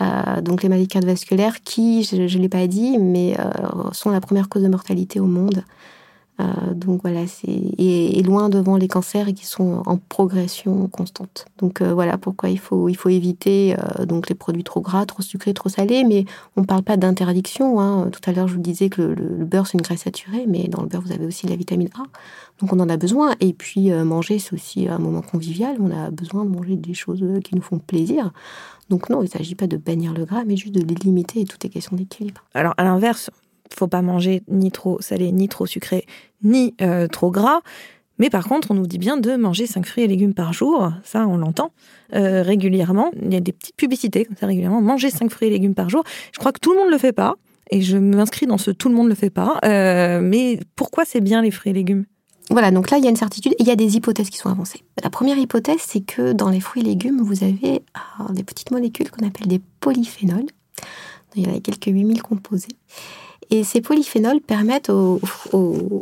Euh, 0.00 0.40
donc 0.40 0.62
les 0.62 0.68
maladies 0.68 0.88
cardiovasculaires 0.88 1.62
qui, 1.62 2.04
je 2.04 2.16
ne 2.16 2.42
l'ai 2.42 2.48
pas 2.48 2.66
dit, 2.66 2.98
mais 2.98 3.36
euh, 3.38 3.90
sont 3.92 4.10
la 4.10 4.20
première 4.20 4.48
cause 4.48 4.62
de 4.62 4.68
mortalité 4.68 5.20
au 5.20 5.26
monde. 5.26 5.64
Euh, 6.40 6.74
donc 6.74 7.02
voilà, 7.02 7.26
c'est 7.26 7.48
et, 7.48 8.22
loin 8.22 8.48
devant 8.48 8.76
les 8.76 8.86
cancers 8.88 9.26
qui 9.34 9.44
sont 9.44 9.82
en 9.86 9.96
progression 9.96 10.86
constante. 10.88 11.46
Donc 11.58 11.80
euh, 11.80 11.92
voilà 11.92 12.16
pourquoi 12.16 12.48
il 12.48 12.58
faut 12.58 12.88
il 12.88 12.96
faut 12.96 13.08
éviter 13.08 13.74
euh, 13.78 14.06
donc 14.06 14.28
les 14.28 14.34
produits 14.34 14.62
trop 14.62 14.80
gras, 14.80 15.04
trop 15.06 15.22
sucrés, 15.22 15.52
trop 15.52 15.68
salés. 15.68 16.04
Mais 16.04 16.24
on 16.56 16.60
ne 16.60 16.66
parle 16.66 16.82
pas 16.82 16.96
d'interdiction. 16.96 17.80
Hein. 17.80 18.10
Tout 18.10 18.20
à 18.30 18.32
l'heure, 18.32 18.46
je 18.46 18.54
vous 18.54 18.60
disais 18.60 18.88
que 18.88 19.02
le, 19.02 19.44
beurre 19.44 19.66
c'est 19.66 19.78
une 19.78 19.82
graisse 19.82 20.02
saturée, 20.02 20.44
mais 20.46 20.68
dans 20.68 20.82
le 20.82 20.88
beurre 20.88 21.02
vous 21.02 21.12
avez 21.12 21.26
aussi 21.26 21.46
la 21.46 21.56
vitamine 21.56 21.90
A. 21.98 22.04
Donc 22.60 22.72
on 22.72 22.80
en 22.80 22.88
a 22.88 22.96
besoin. 22.96 23.34
Et 23.40 23.52
puis 23.52 23.90
manger 23.90 24.38
c'est 24.38 24.52
aussi 24.52 24.88
un 24.88 24.98
moment 24.98 25.22
convivial. 25.22 25.76
On 25.80 25.90
a 25.90 26.10
besoin 26.10 26.44
de 26.44 26.50
manger 26.50 26.76
des 26.76 26.94
choses 26.94 27.24
qui 27.42 27.56
nous 27.56 27.62
font 27.62 27.78
plaisir. 27.78 28.32
Donc 28.90 29.10
non, 29.10 29.20
il 29.20 29.24
ne 29.24 29.30
s'agit 29.30 29.54
pas 29.54 29.66
de 29.66 29.76
bannir 29.76 30.14
le 30.14 30.24
gras, 30.24 30.44
mais 30.46 30.56
juste 30.56 30.74
de 30.74 30.80
les 30.80 30.94
limiter 30.94 31.40
et 31.40 31.44
tout 31.44 31.58
est 31.66 31.68
question 31.68 31.96
d'équilibre. 31.96 32.42
Alors 32.54 32.74
à 32.78 32.84
l'inverse, 32.84 33.30
faut 33.74 33.86
pas 33.86 34.02
manger 34.02 34.42
ni 34.48 34.70
trop 34.70 35.00
salé, 35.00 35.32
ni 35.32 35.48
trop 35.48 35.66
sucré, 35.66 36.06
ni 36.42 36.74
euh, 36.80 37.06
trop 37.08 37.30
gras. 37.30 37.60
Mais 38.18 38.30
par 38.30 38.48
contre, 38.48 38.72
on 38.72 38.74
nous 38.74 38.86
dit 38.86 38.98
bien 38.98 39.16
de 39.16 39.36
manger 39.36 39.66
5 39.66 39.86
fruits 39.86 40.04
et 40.04 40.08
légumes 40.08 40.34
par 40.34 40.52
jour. 40.52 40.92
Ça, 41.04 41.26
on 41.26 41.36
l'entend 41.36 41.70
euh, 42.14 42.42
régulièrement. 42.42 43.10
Il 43.22 43.32
y 43.32 43.36
a 43.36 43.40
des 43.40 43.52
petites 43.52 43.76
publicités 43.76 44.24
comme 44.24 44.36
ça 44.36 44.46
régulièrement. 44.46 44.80
Manger 44.80 45.10
5 45.10 45.30
fruits 45.30 45.48
et 45.48 45.50
légumes 45.50 45.74
par 45.74 45.88
jour. 45.88 46.02
Je 46.32 46.38
crois 46.38 46.52
que 46.52 46.58
tout 46.58 46.72
le 46.72 46.78
monde 46.78 46.88
ne 46.88 46.92
le 46.92 46.98
fait 46.98 47.12
pas. 47.12 47.36
Et 47.70 47.82
je 47.82 47.96
m'inscris 47.96 48.46
dans 48.46 48.58
ce 48.58 48.70
tout 48.70 48.88
le 48.88 48.94
monde 48.94 49.04
ne 49.04 49.10
le 49.10 49.14
fait 49.14 49.30
pas. 49.30 49.58
Euh, 49.64 50.20
mais 50.20 50.58
pourquoi 50.74 51.04
c'est 51.04 51.20
bien 51.20 51.42
les 51.42 51.50
fruits 51.50 51.70
et 51.70 51.74
légumes? 51.74 52.06
Voilà, 52.50 52.70
donc 52.70 52.90
là, 52.90 52.96
il 52.96 53.04
y 53.04 53.06
a 53.06 53.10
une 53.10 53.16
certitude 53.16 53.54
il 53.58 53.66
y 53.66 53.70
a 53.70 53.76
des 53.76 53.96
hypothèses 53.96 54.30
qui 54.30 54.38
sont 54.38 54.48
avancées. 54.48 54.82
La 55.02 55.10
première 55.10 55.36
hypothèse, 55.36 55.80
c'est 55.80 56.00
que 56.00 56.32
dans 56.32 56.48
les 56.48 56.60
fruits 56.60 56.82
et 56.82 56.86
légumes, 56.86 57.20
vous 57.20 57.44
avez 57.44 57.82
ah, 57.94 58.32
des 58.32 58.42
petites 58.42 58.70
molécules 58.70 59.10
qu'on 59.10 59.26
appelle 59.26 59.48
des 59.48 59.60
polyphénols. 59.80 60.46
Il 61.36 61.46
y 61.46 61.50
en 61.50 61.54
a 61.54 61.60
quelques 61.60 61.86
8000 61.86 62.22
composés. 62.22 62.68
Et 63.50 63.64
ces 63.64 63.80
polyphénols 63.80 64.40
permettent 64.40 64.90
aux, 64.90 65.20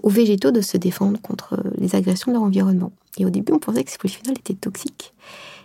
végétaux 0.05 0.51
de 0.51 0.61
se 0.61 0.77
défendre 0.77 1.21
contre 1.21 1.59
les 1.79 1.95
agressions 1.95 2.33
de 2.33 2.37
leur 2.37 2.45
environnement. 2.45 2.93
Et 3.19 3.25
au 3.25 3.31
début, 3.31 3.53
on 3.53 3.59
pensait 3.59 3.85
que 3.85 3.91
ces 3.91 3.99
polyphénols 3.99 4.39
étaient 4.39 4.55
toxiques. 4.55 5.15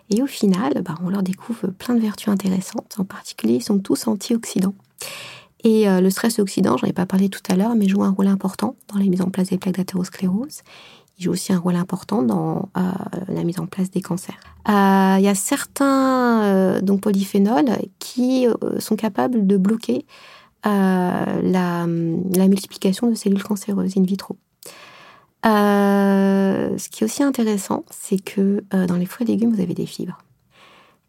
Et 0.09 0.21
au 0.21 0.27
final, 0.27 0.81
bah, 0.85 0.95
on 1.03 1.09
leur 1.09 1.23
découvre 1.23 1.67
plein 1.67 1.95
de 1.95 2.01
vertus 2.01 2.27
intéressantes. 2.27 2.95
En 2.99 3.05
particulier, 3.05 3.55
ils 3.55 3.63
sont 3.63 3.79
tous 3.79 4.07
antioxydants. 4.07 4.75
Et 5.63 5.87
euh, 5.87 6.01
le 6.01 6.09
stress 6.09 6.39
oxydant, 6.39 6.77
j'en 6.77 6.87
ai 6.87 6.93
pas 6.93 7.05
parlé 7.05 7.29
tout 7.29 7.41
à 7.49 7.55
l'heure, 7.55 7.75
mais 7.75 7.87
joue 7.87 8.03
un 8.03 8.09
rôle 8.11 8.27
important 8.27 8.75
dans 8.91 8.99
la 8.99 9.05
mise 9.05 9.21
en 9.21 9.29
place 9.29 9.49
des 9.49 9.57
plaques 9.57 9.77
d'athérosclérose. 9.77 10.61
Il 11.17 11.25
joue 11.25 11.31
aussi 11.31 11.53
un 11.53 11.59
rôle 11.59 11.75
important 11.75 12.23
dans 12.23 12.69
euh, 12.77 12.81
la 13.27 13.43
mise 13.43 13.59
en 13.59 13.67
place 13.67 13.91
des 13.91 14.01
cancers. 14.01 14.39
Euh, 14.67 15.15
il 15.19 15.23
y 15.23 15.27
a 15.27 15.35
certains 15.35 16.81
donc 16.81 17.01
polyphénols 17.01 17.77
qui 17.99 18.47
sont 18.79 18.95
capables 18.95 19.45
de 19.45 19.57
bloquer 19.57 20.05
la, 20.63 21.85
multiplication 21.87 23.09
de 23.09 23.15
cellules 23.15 23.43
cancéreuses 23.43 23.97
in 23.97 24.03
vitro. 24.03 24.37
Euh, 25.45 26.77
ce 26.77 26.89
qui 26.89 27.03
est 27.03 27.05
aussi 27.05 27.23
intéressant, 27.23 27.83
c'est 27.89 28.19
que 28.19 28.63
euh, 28.73 28.85
dans 28.85 28.97
les 28.97 29.05
fruits 29.05 29.25
et 29.27 29.31
légumes, 29.31 29.53
vous 29.53 29.61
avez 29.61 29.73
des 29.73 29.85
fibres. 29.85 30.19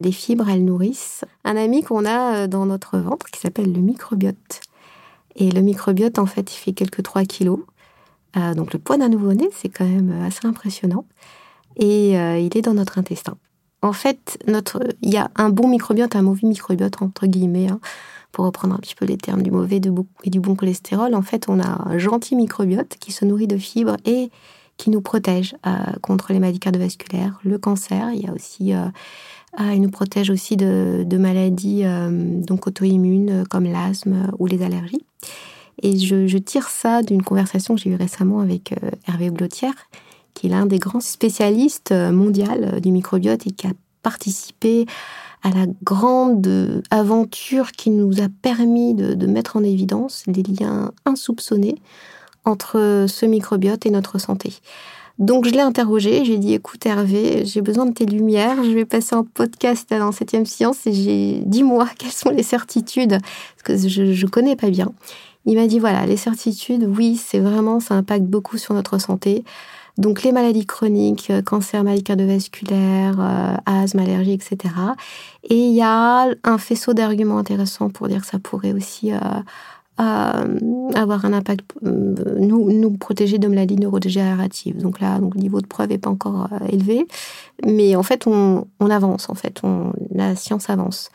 Les 0.00 0.12
fibres, 0.12 0.48
elles 0.48 0.64
nourrissent 0.64 1.24
un 1.44 1.56
ami 1.56 1.82
qu'on 1.82 2.04
a 2.06 2.34
euh, 2.34 2.46
dans 2.46 2.66
notre 2.66 2.98
ventre 2.98 3.26
qui 3.26 3.40
s'appelle 3.40 3.72
le 3.72 3.80
microbiote. 3.80 4.60
Et 5.36 5.50
le 5.50 5.60
microbiote, 5.60 6.18
en 6.18 6.26
fait, 6.26 6.52
il 6.52 6.56
fait 6.56 6.72
quelques 6.72 7.02
3 7.02 7.24
kilos. 7.24 7.60
Donc 8.56 8.72
le 8.72 8.78
poids 8.78 8.96
d'un 8.96 9.10
nouveau-né, 9.10 9.50
c'est 9.52 9.68
quand 9.68 9.84
même 9.84 10.22
assez 10.22 10.46
impressionnant. 10.46 11.04
Et 11.76 12.12
il 12.12 12.56
est 12.56 12.62
dans 12.62 12.72
notre 12.72 12.98
intestin. 12.98 13.36
En 13.82 13.92
fait, 13.92 14.38
notre, 14.46 14.80
il 15.02 15.12
y 15.12 15.16
a 15.16 15.30
un 15.34 15.50
bon 15.50 15.68
microbiote, 15.68 16.14
un 16.14 16.22
mauvais 16.22 16.46
microbiote, 16.46 17.02
entre 17.02 17.26
guillemets, 17.26 17.68
hein, 17.68 17.80
pour 18.30 18.44
reprendre 18.44 18.74
un 18.74 18.78
petit 18.78 18.94
peu 18.94 19.04
les 19.04 19.16
termes 19.16 19.42
du 19.42 19.50
mauvais 19.50 19.80
et 20.24 20.30
du 20.30 20.40
bon 20.40 20.54
cholestérol. 20.54 21.14
En 21.14 21.22
fait, 21.22 21.48
on 21.48 21.60
a 21.60 21.88
un 21.88 21.98
gentil 21.98 22.36
microbiote 22.36 22.96
qui 23.00 23.12
se 23.12 23.24
nourrit 23.24 23.48
de 23.48 23.58
fibres 23.58 23.96
et 24.04 24.30
qui 24.76 24.90
nous 24.90 25.00
protège 25.00 25.54
euh, 25.66 25.70
contre 26.00 26.32
les 26.32 26.40
maladies 26.40 26.58
cardiovasculaires, 26.58 27.38
le 27.44 27.58
cancer. 27.58 28.10
Il 28.14 28.22
y 28.22 28.26
a 28.26 28.32
aussi, 28.32 28.72
euh, 28.72 28.86
ah, 29.56 29.74
il 29.74 29.82
nous 29.82 29.90
protège 29.90 30.30
aussi 30.30 30.56
de, 30.56 31.16
maladies 31.18 31.82
euh, 31.84 32.10
donc 32.40 32.66
auto-immunes 32.66 33.44
comme 33.50 33.64
l'asthme 33.64 34.30
ou 34.38 34.46
les 34.46 34.62
allergies. 34.62 35.04
Et 35.82 35.98
je, 35.98 36.38
tire 36.38 36.68
ça 36.68 37.02
d'une 37.02 37.22
conversation 37.22 37.74
que 37.74 37.80
j'ai 37.80 37.90
eue 37.90 37.96
récemment 37.96 38.40
avec 38.40 38.74
Hervé 39.08 39.30
Blotière, 39.30 39.74
qui 40.34 40.46
est 40.46 40.50
l'un 40.50 40.66
des 40.66 40.78
grands 40.78 41.00
spécialistes 41.00 41.92
euh, 41.92 42.10
mondial 42.12 42.72
euh, 42.74 42.80
du 42.80 42.90
microbiote 42.92 43.46
et 43.46 43.50
qui 43.50 43.66
a 43.66 43.72
participé 44.02 44.86
à 45.42 45.50
la 45.50 45.66
grande 45.82 46.46
euh, 46.46 46.82
aventure 46.90 47.72
qui 47.72 47.90
nous 47.90 48.20
a 48.20 48.28
permis 48.42 48.94
de, 48.94 49.26
mettre 49.26 49.56
en 49.56 49.64
évidence 49.64 50.24
les 50.26 50.42
liens 50.42 50.92
insoupçonnés 51.04 51.76
entre 52.44 53.06
ce 53.08 53.26
microbiote 53.26 53.86
et 53.86 53.90
notre 53.90 54.18
santé. 54.18 54.54
Donc 55.18 55.44
je 55.44 55.50
l'ai 55.50 55.60
interrogé, 55.60 56.24
j'ai 56.24 56.38
dit 56.38 56.54
écoute 56.54 56.84
Hervé, 56.86 57.44
j'ai 57.44 57.60
besoin 57.60 57.86
de 57.86 57.92
tes 57.92 58.06
lumières, 58.06 58.64
je 58.64 58.70
vais 58.70 58.84
passer 58.84 59.14
en 59.14 59.22
podcast 59.22 59.90
dans 59.90 60.10
7 60.10 60.46
Science 60.46 60.86
et 60.86 61.42
dis-moi 61.44 61.86
quelles 61.98 62.10
sont 62.10 62.30
les 62.30 62.42
certitudes, 62.42 63.18
parce 63.20 63.80
que 63.82 63.88
je 63.88 64.02
ne 64.02 64.30
connais 64.30 64.56
pas 64.56 64.70
bien. 64.70 64.92
Il 65.44 65.56
m'a 65.56 65.66
dit 65.66 65.78
voilà, 65.78 66.06
les 66.06 66.16
certitudes, 66.16 66.84
oui, 66.84 67.16
c'est 67.16 67.40
vraiment, 67.40 67.80
ça 67.80 67.94
impacte 67.94 68.24
beaucoup 68.24 68.58
sur 68.58 68.74
notre 68.74 68.98
santé. 68.98 69.44
Donc 69.98 70.22
les 70.22 70.32
maladies 70.32 70.64
chroniques, 70.64 71.28
euh, 71.30 71.42
cancer, 71.42 71.84
maladies 71.84 72.04
cardiovasculaires, 72.04 73.20
euh, 73.20 73.56
asthme, 73.66 73.98
allergie, 73.98 74.32
etc. 74.32 74.74
Et 75.44 75.56
il 75.56 75.74
y 75.74 75.82
a 75.82 76.28
un 76.44 76.58
faisceau 76.58 76.94
d'arguments 76.94 77.38
intéressants 77.38 77.90
pour 77.90 78.08
dire 78.08 78.22
que 78.22 78.26
ça 78.26 78.38
pourrait 78.38 78.72
aussi 78.72 79.12
euh, 79.12 79.18
avoir 80.94 81.26
un 81.26 81.34
impact, 81.34 81.74
nous, 81.82 82.72
nous 82.72 82.90
protéger 82.92 83.38
de 83.38 83.46
maladies 83.48 83.76
neurodégénératives. 83.76 84.80
Donc 84.80 84.98
là, 85.00 85.18
donc, 85.18 85.34
le 85.34 85.42
niveau 85.42 85.60
de 85.60 85.66
preuve 85.66 85.90
n'est 85.90 85.98
pas 85.98 86.10
encore 86.10 86.48
élevé. 86.70 87.06
Mais 87.66 87.94
en 87.94 88.02
fait, 88.02 88.26
on, 88.26 88.66
avance, 88.80 89.28
en 89.28 89.34
fait, 89.34 89.60
la 90.10 90.34
science 90.34 90.70
avance. 90.70 91.10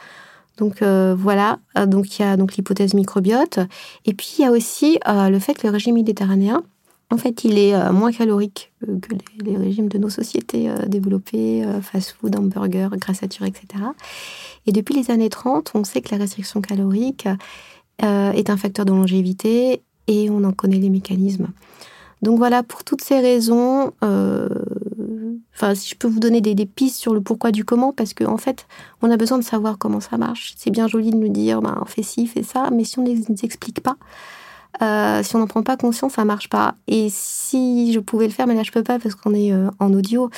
Donc 0.57 0.81
voilà, 0.81 1.59
donc 1.85 2.17
il 2.17 2.21
y 2.21 2.25
a 2.25 2.37
l'hypothèse 2.37 2.93
microbiote. 2.93 3.59
Et 4.05 4.13
puis 4.13 4.35
il 4.39 4.43
y 4.43 4.45
a 4.45 4.51
aussi 4.51 4.99
le 5.05 5.39
fait 5.39 5.55
que 5.55 5.67
le 5.67 5.73
régime 5.73 5.95
méditerranéen, 5.95 6.63
en 7.09 7.17
fait, 7.17 7.45
il 7.45 7.57
est 7.57 7.73
euh, 7.73 7.93
moins 7.93 8.11
calorique 8.11 8.73
euh, 8.87 8.99
que 8.99 9.15
les, 9.43 9.55
régimes 9.55 9.87
de 9.87 9.97
nos 9.97 10.09
sociétés 10.09 10.69
euh, 10.69 10.85
développées, 10.87 11.65
fast-food, 11.81 12.35
hamburger, 12.35 12.89
grasse 12.97 13.19
saturée, 13.19 13.47
etc. 13.47 13.83
Et 14.65 14.73
depuis 14.73 14.93
les 14.93 15.09
années 15.09 15.29
30, 15.29 15.71
on 15.73 15.83
sait 15.85 16.01
que 16.01 16.11
la 16.11 16.17
restriction 16.17 16.59
calorique 16.61 17.27
est 17.99 18.49
un 18.49 18.57
facteur 18.57 18.85
de 18.85 18.91
longévité 18.91 19.81
et 20.07 20.29
on 20.29 20.43
en 20.43 20.51
connaît 20.51 20.77
les 20.77 20.89
mécanismes. 20.89 21.47
Donc 22.21 22.37
voilà, 22.37 22.61
pour 22.61 22.83
toutes 22.83 23.01
ces 23.01 23.19
raisons, 23.19 23.93
si 25.73 25.89
je 25.89 25.95
peux 25.95 26.07
vous 26.07 26.19
donner 26.19 26.41
des, 26.41 26.65
pistes 26.65 26.97
sur 26.97 27.13
le 27.13 27.21
pourquoi 27.21 27.51
du 27.51 27.63
comment, 27.63 27.93
parce 27.93 28.13
qu'en 28.13 28.33
en 28.33 28.37
fait, 28.37 28.67
on 29.01 29.09
a 29.09 29.17
besoin 29.17 29.39
de 29.39 29.43
savoir 29.43 29.77
comment 29.77 30.01
ça 30.01 30.17
marche. 30.17 30.53
C'est 30.57 30.69
bien 30.69 30.87
joli 30.87 31.09
de 31.11 31.15
nous 31.15 31.29
dire, 31.29 31.61
ben, 31.61 31.81
fais 31.87 32.03
ci, 32.03 32.27
fais 32.27 32.43
ça, 32.43 32.69
mais 32.71 32.83
si 32.83 32.99
on 32.99 33.03
ne 33.03 33.09
les 33.09 33.43
explique 33.43 33.81
pas, 33.81 33.95
euh, 34.81 35.23
si 35.23 35.35
on 35.35 35.39
n'en 35.39 35.47
prend 35.47 35.63
pas 35.63 35.77
conscience, 35.77 36.13
ça 36.13 36.25
marche 36.25 36.49
pas. 36.49 36.75
Et 36.87 37.07
si 37.09 37.93
je 37.93 37.99
pouvais 37.99 38.27
le 38.27 38.33
faire, 38.33 38.47
mais 38.47 38.55
là 38.55 38.63
je 38.63 38.71
peux 38.71 38.83
pas 38.83 38.99
parce 38.99 39.15
qu'on 39.15 39.33
est 39.33 39.51
euh, 39.51 39.69
en 39.79 39.93
audio, 39.93 40.29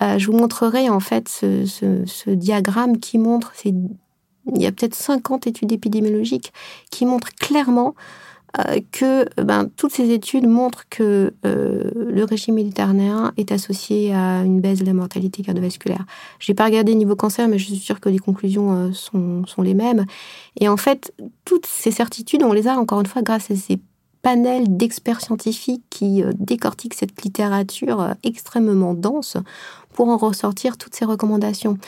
euh, 0.00 0.18
je 0.18 0.26
vous 0.26 0.36
montrerai 0.36 0.88
en 0.88 1.00
fait 1.00 1.28
ce, 1.28 2.30
diagramme 2.30 2.98
qui 2.98 3.18
montre, 3.18 3.52
il 3.64 3.90
y 4.56 4.66
a 4.66 4.72
peut-être 4.72 4.94
50 4.94 5.46
études 5.46 5.72
épidémiologiques 5.72 6.52
qui 6.90 7.06
montrent 7.06 7.34
clairement 7.34 7.94
que 8.90 9.24
ben, 9.40 9.70
toutes 9.76 9.92
ces 9.92 10.10
études 10.10 10.46
montrent 10.46 10.84
que 10.90 11.32
euh, 11.46 11.90
le 11.94 12.24
régime 12.24 12.56
méditerranéen 12.56 13.32
est 13.36 13.50
associé 13.50 14.14
à 14.14 14.42
une 14.42 14.60
baisse 14.60 14.80
de 14.80 14.84
la 14.84 14.92
mortalité 14.92 15.42
cardiovasculaire. 15.42 16.04
J'ai 16.38 16.52
pas 16.52 16.66
regardé 16.66 16.94
niveau 16.94 17.16
cancer, 17.16 17.48
mais 17.48 17.58
je 17.58 17.66
suis 17.66 17.76
sûre 17.76 18.00
que 18.00 18.10
les 18.10 18.18
conclusions 18.18 18.90
euh, 18.90 18.92
sont, 18.92 19.62
les 19.62 19.74
mêmes. 19.74 20.04
Et 20.60 20.68
en 20.68 20.76
fait, 20.76 21.14
toutes 21.44 21.66
ces 21.66 21.90
certitudes, 21.90 22.42
on 22.42 22.52
les 22.52 22.68
a 22.68 22.74
encore 22.78 23.00
une 23.00 23.06
fois 23.06 23.22
grâce 23.22 23.50
à 23.50 23.56
ces 23.56 23.78
panels 24.20 24.76
d'experts 24.76 25.22
scientifiques 25.22 25.84
qui 25.88 26.22
euh, 26.22 26.32
décortiquent 26.38 26.94
cette 26.94 27.22
littérature 27.22 28.00
euh, 28.00 28.12
extrêmement 28.22 28.94
dense 28.94 29.36
pour 29.94 30.08
en 30.08 30.16
ressortir 30.16 30.76
toutes 30.76 30.94
ces 30.94 31.04
recommandations. 31.04 31.78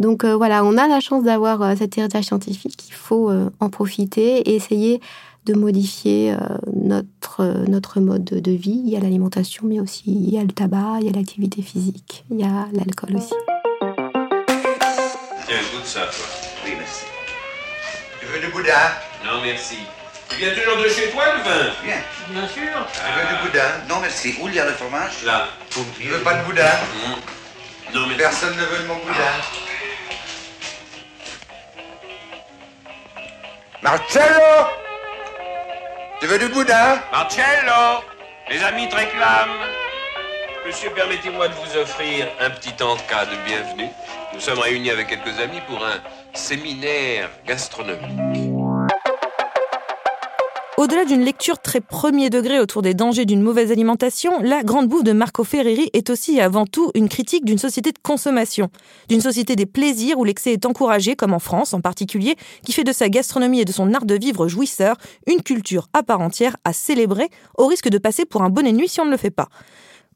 Donc 0.00 0.24
euh, 0.24 0.34
voilà, 0.34 0.64
on 0.64 0.78
a 0.78 0.88
la 0.88 0.98
chance 0.98 1.22
d'avoir 1.22 1.60
euh, 1.60 1.74
cet 1.76 1.98
héritage 1.98 2.24
scientifique, 2.24 2.88
il 2.88 2.94
faut 2.94 3.30
euh, 3.30 3.50
en 3.60 3.68
profiter 3.68 4.38
et 4.38 4.56
essayer 4.56 5.00
de 5.46 5.54
modifier 5.54 6.32
euh, 6.32 6.36
notre, 6.74 7.40
euh, 7.40 7.64
notre 7.66 8.00
mode 8.00 8.24
de, 8.24 8.50
vie. 8.50 8.82
Il 8.84 8.90
y 8.90 8.96
a 8.96 9.00
l'alimentation, 9.00 9.64
mais 9.66 9.80
aussi 9.80 10.04
il 10.06 10.32
y 10.32 10.38
a 10.38 10.42
le 10.42 10.52
tabac, 10.52 10.98
il 11.00 11.06
y 11.06 11.08
a 11.08 11.12
l'activité 11.12 11.62
physique, 11.62 12.24
il 12.30 12.40
y 12.40 12.44
a 12.44 12.66
l'alcool 12.72 13.16
aussi. 13.16 13.34
Tiens, 15.46 15.58
goûte 15.72 15.84
ça, 15.84 16.00
toi. 16.00 16.26
Oui, 16.64 16.72
merci. 16.76 17.04
Tu 18.20 18.26
veux 18.26 18.40
du 18.40 18.52
boudin 18.52 18.72
Non, 19.24 19.40
merci. 19.42 19.76
Tu 20.28 20.36
viens 20.36 20.50
toujours 20.54 20.82
de 20.82 20.88
chez 20.88 21.10
toi, 21.10 21.24
le 21.36 21.42
vin? 21.42 21.72
Bien. 21.82 21.96
Bien 22.30 22.46
sûr. 22.46 22.86
Tu 22.92 23.00
veux 23.00 23.36
du 23.36 23.42
boudin 23.44 23.70
Non, 23.88 24.00
merci. 24.00 24.34
Où 24.40 24.48
il 24.48 24.54
y 24.54 24.60
a 24.60 24.66
le 24.66 24.72
fromage? 24.72 25.24
Là. 25.24 25.48
Tu 25.70 26.08
veux 26.08 26.20
pas 26.20 26.34
de 26.34 26.44
boudin 26.44 26.62
Mmh. 26.62 27.94
Non, 27.94 28.06
mais... 28.06 28.16
Personne 28.16 28.54
ne 28.56 28.62
veut 28.62 28.82
de 28.82 28.86
mon 28.86 28.94
boudin. 28.94 29.34
Marcello 33.82 34.79
Tu 36.20 36.26
veux 36.26 36.38
du 36.38 36.48
boudin 36.48 37.00
Marcello 37.10 38.04
Les 38.50 38.62
amis 38.62 38.86
te 38.90 38.94
réclament 38.94 39.64
Monsieur, 40.66 40.90
permettez-moi 40.90 41.48
de 41.48 41.54
vous 41.54 41.78
offrir 41.78 42.28
un 42.38 42.50
petit 42.50 42.74
encas 42.82 43.24
de 43.24 43.36
bienvenue. 43.46 43.88
Nous 44.34 44.40
sommes 44.40 44.58
réunis 44.58 44.90
avec 44.90 45.08
quelques 45.08 45.40
amis 45.40 45.62
pour 45.66 45.82
un 45.82 45.98
séminaire 46.34 47.30
gastronomique. 47.46 48.49
Au-delà 50.80 51.04
d'une 51.04 51.26
lecture 51.26 51.58
très 51.58 51.82
premier 51.82 52.30
degré 52.30 52.58
autour 52.58 52.80
des 52.80 52.94
dangers 52.94 53.26
d'une 53.26 53.42
mauvaise 53.42 53.70
alimentation, 53.70 54.40
la 54.40 54.62
grande 54.62 54.88
bouffe 54.88 55.04
de 55.04 55.12
Marco 55.12 55.44
Ferreri 55.44 55.90
est 55.92 56.08
aussi 56.08 56.38
et 56.38 56.40
avant 56.40 56.64
tout 56.64 56.90
une 56.94 57.10
critique 57.10 57.44
d'une 57.44 57.58
société 57.58 57.92
de 57.92 57.98
consommation, 58.02 58.70
d'une 59.10 59.20
société 59.20 59.56
des 59.56 59.66
plaisirs 59.66 60.18
où 60.18 60.24
l'excès 60.24 60.54
est 60.54 60.64
encouragé, 60.64 61.16
comme 61.16 61.34
en 61.34 61.38
France 61.38 61.74
en 61.74 61.82
particulier, 61.82 62.34
qui 62.64 62.72
fait 62.72 62.82
de 62.82 62.92
sa 62.92 63.10
gastronomie 63.10 63.60
et 63.60 63.66
de 63.66 63.72
son 63.72 63.92
art 63.92 64.06
de 64.06 64.14
vivre 64.14 64.48
jouisseur 64.48 64.96
une 65.26 65.42
culture 65.42 65.88
à 65.92 66.02
part 66.02 66.22
entière 66.22 66.56
à 66.64 66.72
célébrer, 66.72 67.28
au 67.58 67.66
risque 67.66 67.90
de 67.90 67.98
passer 67.98 68.24
pour 68.24 68.40
un 68.40 68.48
bonnet 68.48 68.72
nuit 68.72 68.88
si 68.88 69.02
on 69.02 69.04
ne 69.04 69.10
le 69.10 69.18
fait 69.18 69.28
pas. 69.28 69.50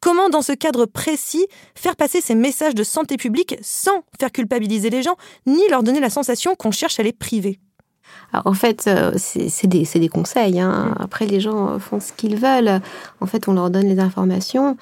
Comment, 0.00 0.30
dans 0.30 0.40
ce 0.40 0.52
cadre 0.52 0.86
précis, 0.86 1.46
faire 1.74 1.94
passer 1.94 2.22
ces 2.22 2.34
messages 2.34 2.74
de 2.74 2.84
santé 2.84 3.18
publique 3.18 3.58
sans 3.60 4.02
faire 4.18 4.32
culpabiliser 4.32 4.88
les 4.88 5.02
gens, 5.02 5.16
ni 5.44 5.68
leur 5.68 5.82
donner 5.82 6.00
la 6.00 6.08
sensation 6.08 6.54
qu'on 6.54 6.70
cherche 6.70 6.98
à 6.98 7.02
les 7.02 7.12
priver? 7.12 7.58
Alors, 8.32 8.46
en 8.46 8.54
fait, 8.54 8.86
euh, 8.86 9.12
c'est 9.16 9.66
des, 9.66 10.08
conseils. 10.08 10.60
hein. 10.60 10.94
Après, 10.98 11.26
les 11.26 11.40
gens 11.40 11.78
font 11.78 12.00
ce 12.00 12.12
qu'ils 12.12 12.36
veulent. 12.36 12.80
En 13.20 13.26
fait, 13.26 13.48
on 13.48 13.52
leur 13.54 13.70
donne 13.70 13.86
les 13.88 14.00
informations. 14.00 14.76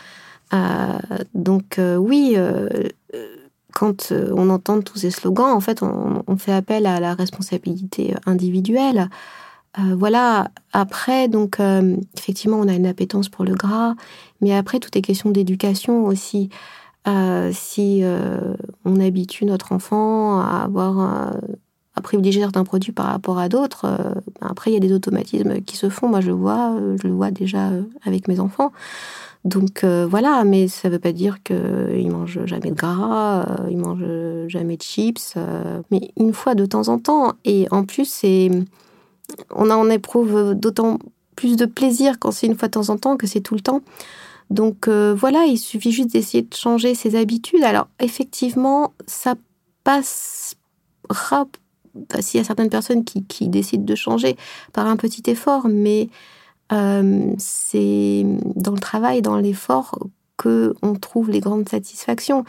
Euh, 0.55 0.99
donc, 1.35 1.79
euh, 1.79 1.97
oui, 1.97 2.35
euh, 2.37 2.69
quand 3.73 4.13
on 4.13 4.51
entend 4.51 4.81
tous 4.83 4.99
ces 4.99 5.11
slogans, 5.11 5.53
en 5.53 5.61
fait, 5.61 5.83
on, 5.83 6.23
on 6.27 6.37
fait 6.37 6.53
appel 6.53 6.87
à 6.87 7.01
la 7.01 7.15
responsabilité 7.15 8.15
individuelle. 8.27 9.09
Voilà. 9.79 10.51
Après, 10.75 11.29
donc, 11.29 11.59
effectivement, 12.19 12.59
on 12.59 12.69
a 12.69 12.75
une 12.75 12.85
appétence 12.85 13.31
pour 13.31 13.47
le 13.47 13.55
gras, 13.55 13.95
mais 14.43 14.55
après, 14.55 14.81
tout 14.81 14.91
est 14.99 15.01
question 15.01 15.31
d'éducation 15.31 16.05
aussi. 16.05 16.51
Si 17.53 18.05
on 18.85 19.01
habitue 19.01 19.47
notre 19.47 19.73
enfant 19.73 20.41
à 20.41 20.65
avoir 20.65 21.33
à 21.95 22.01
privilégier 22.01 22.41
certains 22.41 22.65
produits 22.65 22.93
par 22.93 23.07
rapport 23.07 23.39
à 23.39 23.49
d'autres. 23.49 23.85
euh, 23.85 24.15
après, 24.41 24.71
il 24.71 24.75
y 24.75 24.77
a 24.77 24.81
des 24.81 24.93
automatismes 24.93 25.61
qui 25.61 25.77
se 25.77 25.89
font. 25.89 26.09
Moi, 26.09 26.21
je 26.21 26.29
le 26.29 26.35
vois, 26.35 26.75
euh, 26.75 26.97
je 27.03 27.07
le 27.07 27.15
vois 27.15 27.31
déjà 27.31 27.69
euh, 27.69 27.83
avec 28.05 28.29
mes 28.29 28.41
enfants. 28.41 28.73
Donc 29.45 29.85
voilà, 29.85 30.45
mais 30.45 30.69
ça 30.69 30.89
ne 30.89 30.93
veut 30.95 31.01
pas 31.01 31.11
dire 31.11 31.43
qu'ils 31.43 32.09
mangent 32.13 32.47
jamais 32.47 32.71
de 32.71 32.77
gras, 32.77 33.41
euh, 33.43 33.69
ils 33.69 33.77
mangent 33.77 34.47
jamais 34.47 34.77
de 34.77 34.83
chips, 34.83 35.35
mais 35.91 36.13
une 36.17 36.33
fois 36.33 36.55
de 36.55 36.65
temps 36.65 36.87
en 36.87 37.01
temps. 37.01 37.33
Et 37.45 37.67
en 37.73 37.83
plus, 37.85 38.05
c'est 38.05 38.53
on 39.51 39.69
en 39.71 39.91
éprouve 39.91 40.55
d'autant 40.55 41.01
plus 41.35 41.57
de 41.57 41.67
plaisir 41.67 42.21
quand 42.21 42.31
c'est 42.31 42.47
une 42.47 42.57
fois 42.57 42.69
de 42.69 42.75
temps 42.75 42.89
en 42.91 42.97
temps 42.97 43.17
que 43.17 43.27
c'est 43.27 43.41
tout 43.41 43.57
le 43.57 43.61
temps. 43.63 43.81
Donc 44.51 44.89
voilà, 44.89 45.45
il 45.47 45.59
suffit 45.59 45.91
juste 45.91 46.13
d'essayer 46.13 46.45
de 46.45 46.55
changer 46.55 46.95
ses 46.95 47.17
habitudes. 47.17 47.65
Alors 47.65 47.89
effectivement, 47.99 48.93
ça 49.09 49.35
passera, 49.83 51.47
s'il 52.21 52.39
y 52.39 52.41
a 52.41 52.45
certaines 52.45 52.71
personnes 52.71 53.05
qui, 53.05 53.49
décident 53.49 53.85
de 53.85 53.95
changer 53.95 54.37
par 54.73 54.87
un 54.87 54.97
petit 54.97 55.23
effort, 55.31 55.69
mais 55.69 56.09
euh, 56.73 57.33
c'est 57.39 58.25
dans 58.57 58.73
le 58.73 58.79
travail, 58.79 59.23
dans 59.23 59.37
l'effort, 59.37 59.99
que 60.37 60.75
on 60.83 60.95
trouve 60.95 61.31
les 61.31 61.41
grandes 61.41 61.69
satisfactions. 61.69 62.45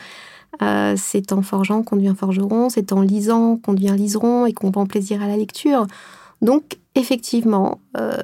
Euh, 0.62 0.94
c'est 0.98 1.34
en 1.34 1.42
forgeant 1.42 1.84
qu'on 1.84 1.96
devient 1.96 2.14
forgeron, 2.18 2.70
c'est 2.70 2.94
en 2.94 3.02
lisant 3.02 3.58
qu'on 3.58 3.74
devient 3.74 3.96
liseron 3.98 4.46
et 4.46 4.54
qu'on 4.54 4.72
prend 4.72 4.86
plaisir 4.86 5.22
à 5.22 5.28
la 5.28 5.36
lecture. 5.36 5.88
Donc, 6.42 6.78
effectivement, 6.96 7.82
euh, 7.98 8.22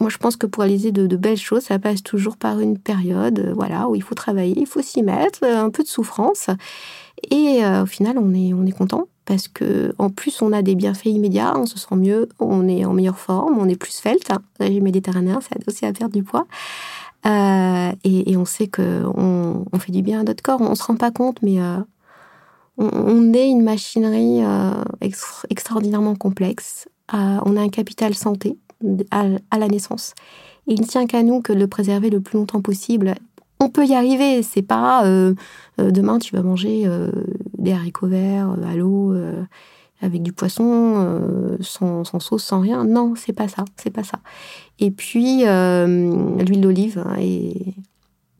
moi 0.00 0.10
je 0.10 0.18
pense 0.18 0.36
que 0.36 0.46
pour 0.46 0.64
réaliser 0.64 0.90
de, 0.90 1.16
belles 1.16 1.36
choses, 1.36 1.62
ça 1.62 1.78
passe 1.78 2.02
toujours 2.02 2.36
par 2.36 2.58
une 2.58 2.78
période 2.78 3.52
voilà, 3.54 3.88
où 3.88 3.94
il 3.94 4.02
faut 4.02 4.16
travailler, 4.16 4.58
il 4.58 4.66
faut 4.66 4.82
s'y 4.82 5.02
mettre, 5.02 5.44
un 5.44 5.70
peu 5.70 5.84
de 5.84 5.88
souffrance. 5.88 6.48
Et 7.30 7.62
au 7.64 7.86
final, 7.86 8.18
on 8.18 8.34
est 8.66 8.72
content 8.72 9.06
parce 9.24 9.48
que 9.48 9.94
en 9.98 10.10
plus, 10.10 10.42
on 10.42 10.52
a 10.52 10.62
des 10.62 10.74
bienfaits 10.74 11.06
immédiats, 11.06 11.54
on 11.56 11.66
se 11.66 11.78
sent 11.78 11.94
mieux, 11.96 12.28
on 12.40 12.68
est 12.68 12.84
en 12.84 12.92
meilleure 12.92 13.18
forme, 13.18 13.58
on 13.58 13.68
est 13.68 13.76
plus 13.76 13.92
svelte. 13.92 14.30
Hein. 14.30 14.42
Régime 14.58 14.84
méditerranéen, 14.84 15.40
ça 15.40 15.50
aide 15.56 15.64
aussi 15.68 15.86
à 15.86 15.92
perdre 15.92 16.14
du 16.14 16.22
poids. 16.22 16.46
Euh, 17.24 17.92
et, 18.04 18.36
on 18.36 18.44
sait 18.44 18.66
qu'on 18.66 19.64
on 19.72 19.78
fait 19.78 19.92
du 19.92 20.02
bien 20.02 20.20
à 20.20 20.22
notre 20.24 20.42
corps. 20.42 20.60
On 20.60 20.74
se 20.74 20.82
rend 20.82 20.96
pas 20.96 21.10
compte, 21.10 21.40
mais 21.42 21.60
euh, 21.60 21.78
on, 22.78 23.32
est 23.32 23.48
une 23.48 23.62
machinerie 23.62 24.42
euh, 24.42 24.82
extraordinairement 25.50 26.16
complexe. 26.16 26.88
on 27.12 27.56
a 27.56 27.60
un 27.60 27.68
capital 27.68 28.14
santé 28.14 28.58
à, 29.10 29.26
la 29.56 29.68
naissance. 29.68 30.14
il 30.66 30.80
ne 30.80 30.86
tient 30.86 31.06
qu'à 31.06 31.22
nous 31.22 31.40
que 31.40 31.52
de 31.52 31.58
le 31.58 31.68
préserver 31.68 32.10
le 32.10 32.20
plus 32.20 32.38
longtemps 32.38 32.60
possible. 32.60 33.14
On 33.60 33.68
peut 33.68 33.86
y 33.86 33.94
arriver. 33.94 34.42
C'est 34.42 34.62
pas 34.62 35.04
demain 35.78 36.18
tu 36.18 36.34
vas 36.34 36.42
manger 36.42 36.88
des 37.62 37.72
haricots 37.72 38.08
verts 38.08 38.50
à 38.64 38.76
l'eau 38.76 39.14
avec 40.02 40.22
du 40.22 40.32
poisson, 40.32 40.94
euh, 40.96 41.56
sans, 41.60 42.04
sauce, 42.04 42.42
sans 42.42 42.60
rien. 42.60 42.84
Non, 42.84 43.14
c'est 43.16 43.32
pas 43.32 43.48
ça, 43.48 43.64
c'est 43.76 43.90
pas 43.90 44.02
ça. 44.02 44.18
Et 44.80 44.90
puis 44.90 45.46
euh, 45.46 46.36
l'huile 46.42 46.60
d'olive 46.60 47.02
hein, 47.06 47.14
est, 47.18 47.76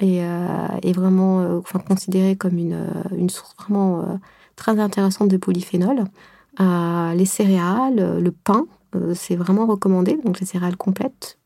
euh, 0.02 0.68
est, 0.82 0.92
vraiment 0.92 1.58
enfin, 1.58 1.78
considérée 1.78 2.36
comme 2.36 2.58
une, 2.58 2.84
une 3.16 3.30
source 3.30 3.54
vraiment 3.56 4.20
très 4.56 4.78
intéressante 4.80 5.28
de 5.28 5.36
polyphénol. 5.36 6.04
les 6.58 7.26
céréales, 7.26 8.18
le 8.20 8.30
pain, 8.32 8.66
c'est 9.14 9.36
vraiment 9.36 9.66
recommandé. 9.66 10.18
Donc 10.24 10.40
les 10.40 10.46
céréales 10.46 10.76
complètes, 10.76 11.38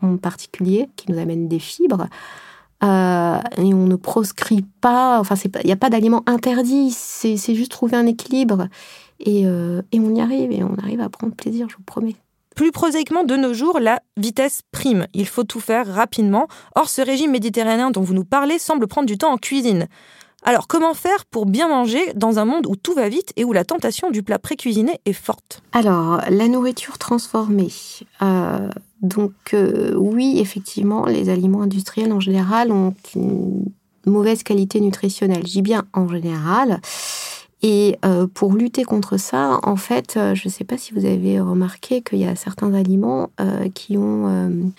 en 0.00 0.16
particulier, 0.16 0.88
qui 0.96 1.12
nous 1.12 1.18
amènent 1.18 1.48
des 1.48 1.58
fibres. 1.58 2.06
Et 2.82 3.74
on 3.74 3.86
ne 3.86 3.96
proscrit 3.96 4.64
pas, 4.80 5.18
enfin, 5.18 5.34
il 5.62 5.66
n'y 5.66 5.72
a 5.72 5.76
pas 5.76 5.90
d'aliments 5.90 6.22
interdits, 6.26 6.90
c'est 6.90 7.54
juste 7.54 7.70
trouver 7.70 7.96
un 7.96 8.06
équilibre. 8.06 8.68
Euh, 9.26 9.82
et, 9.92 10.00
on 10.00 10.14
y 10.14 10.20
arrive, 10.20 10.52
et 10.52 10.62
on 10.62 10.74
arrive 10.76 11.00
à 11.00 11.08
prendre 11.08 11.34
plaisir, 11.34 11.68
je 11.68 11.76
vous 11.76 11.82
promets. 11.82 12.16
Plus 12.54 12.72
prosaïquement, 12.72 13.24
de 13.24 13.36
nos 13.36 13.54
jours, 13.54 13.78
la 13.78 14.00
vitesse 14.16 14.62
prime. 14.72 15.06
Il 15.14 15.26
faut 15.26 15.44
tout 15.44 15.60
faire 15.60 15.86
rapidement. 15.86 16.48
Or, 16.74 16.88
ce 16.88 17.02
régime 17.02 17.30
méditerranéen 17.30 17.90
dont 17.90 18.02
vous 18.02 18.14
nous 18.14 18.24
parlez 18.24 18.58
semble 18.58 18.88
prendre 18.88 19.06
du 19.06 19.16
temps 19.16 19.32
en 19.32 19.38
cuisine. 19.38 19.86
Alors, 20.44 20.66
comment 20.66 20.94
faire 20.94 21.24
pour 21.26 21.46
bien 21.46 21.68
manger 21.68 22.12
dans 22.14 22.38
un 22.38 22.44
monde 22.44 22.66
où 22.66 22.76
tout 22.76 22.94
va 22.94 23.08
vite 23.08 23.32
et 23.36 23.44
où 23.44 23.52
la 23.52 23.64
tentation 23.64 24.10
du 24.10 24.22
plat 24.22 24.38
pré-cuisiné 24.38 25.00
est 25.04 25.12
forte? 25.12 25.62
Alors, 25.72 26.20
la 26.28 26.48
nourriture 26.48 26.98
transformée. 26.98 27.72
Euh, 28.22 28.68
donc, 29.02 29.32
euh, 29.54 29.94
oui, 29.96 30.38
effectivement, 30.38 31.06
les 31.06 31.28
aliments 31.28 31.62
industriels 31.62 32.12
en 32.12 32.20
général 32.20 32.72
ont 32.72 32.94
une 33.14 33.64
mauvaise 34.06 34.42
qualité 34.42 34.80
nutritionnelle. 34.80 35.46
J'y 35.46 35.62
bien 35.62 35.84
en 35.92 36.08
général. 36.08 36.80
Et 37.62 37.98
euh, 38.04 38.26
pour 38.26 38.52
lutter 38.52 38.84
contre 38.84 39.16
ça, 39.16 39.58
en 39.62 39.76
fait, 39.76 40.16
euh, 40.16 40.34
je 40.34 40.48
ne 40.48 40.52
sais 40.52 40.64
pas 40.64 40.78
si 40.78 40.94
vous 40.94 41.04
avez 41.04 41.40
remarqué 41.40 42.02
qu'il 42.02 42.18
y 42.18 42.24
a 42.24 42.36
certains 42.36 42.74
aliments 42.74 43.30
qui 43.74 43.96
ont 43.96 44.72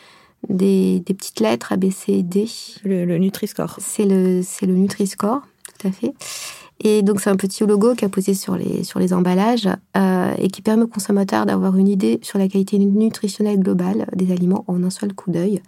des, 0.48 1.02
petites 1.06 1.40
lettres 1.40 1.74
A, 1.74 1.78
B, 1.78 1.92
C, 1.92 2.24
D. 2.24 2.46
Le, 2.84 3.18
Nutri-Score. 3.18 3.78
C'est 3.80 4.06
le, 4.06 4.42
le 4.62 4.74
Nutri-Score, 4.74 5.42
tout 5.80 5.88
à 5.88 5.92
fait. 5.92 6.14
Et 6.82 7.02
donc, 7.02 7.20
c'est 7.20 7.30
un 7.30 7.36
petit 7.36 7.66
logo 7.66 7.94
qui 7.94 8.06
a 8.06 8.10
posé 8.10 8.34
sur 8.34 8.56
les, 8.56 8.84
sur 8.84 9.00
les 9.00 9.14
emballages 9.14 9.68
et 10.38 10.48
qui 10.48 10.62
permet 10.62 10.84
aux 10.84 10.88
consommateurs 10.88 11.46
d'avoir 11.46 11.76
une 11.76 11.90
idée 11.90 12.20
sur 12.22 12.40
la 12.40 12.48
qualité 12.48 12.80
nutritionnelle 12.80 13.60
globale 13.60 14.08
des 14.16 14.32
aliments 14.32 14.64
en 14.68 14.82
un 14.84 14.90
seul 14.90 15.14
coup 15.14 15.30
d'œil. 15.30 15.62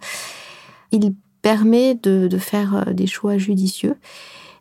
Il 0.90 1.12
permet 1.42 1.96
de, 1.96 2.28
de 2.28 2.38
faire 2.38 2.94
des 2.94 3.06
choix 3.06 3.36
judicieux. 3.36 3.96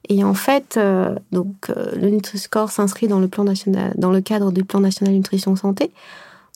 Et 0.09 0.23
en 0.23 0.33
fait, 0.33 0.75
euh, 0.77 1.15
donc, 1.31 1.69
euh, 1.69 1.91
le 1.95 2.09
Nutri-Score 2.09 2.71
s'inscrit 2.71 3.07
dans 3.07 3.19
le, 3.19 3.27
plan 3.27 3.43
national, 3.43 3.93
dans 3.97 4.11
le 4.11 4.21
cadre 4.21 4.51
du 4.51 4.63
plan 4.63 4.79
national 4.79 5.13
nutrition 5.13 5.55
santé. 5.55 5.91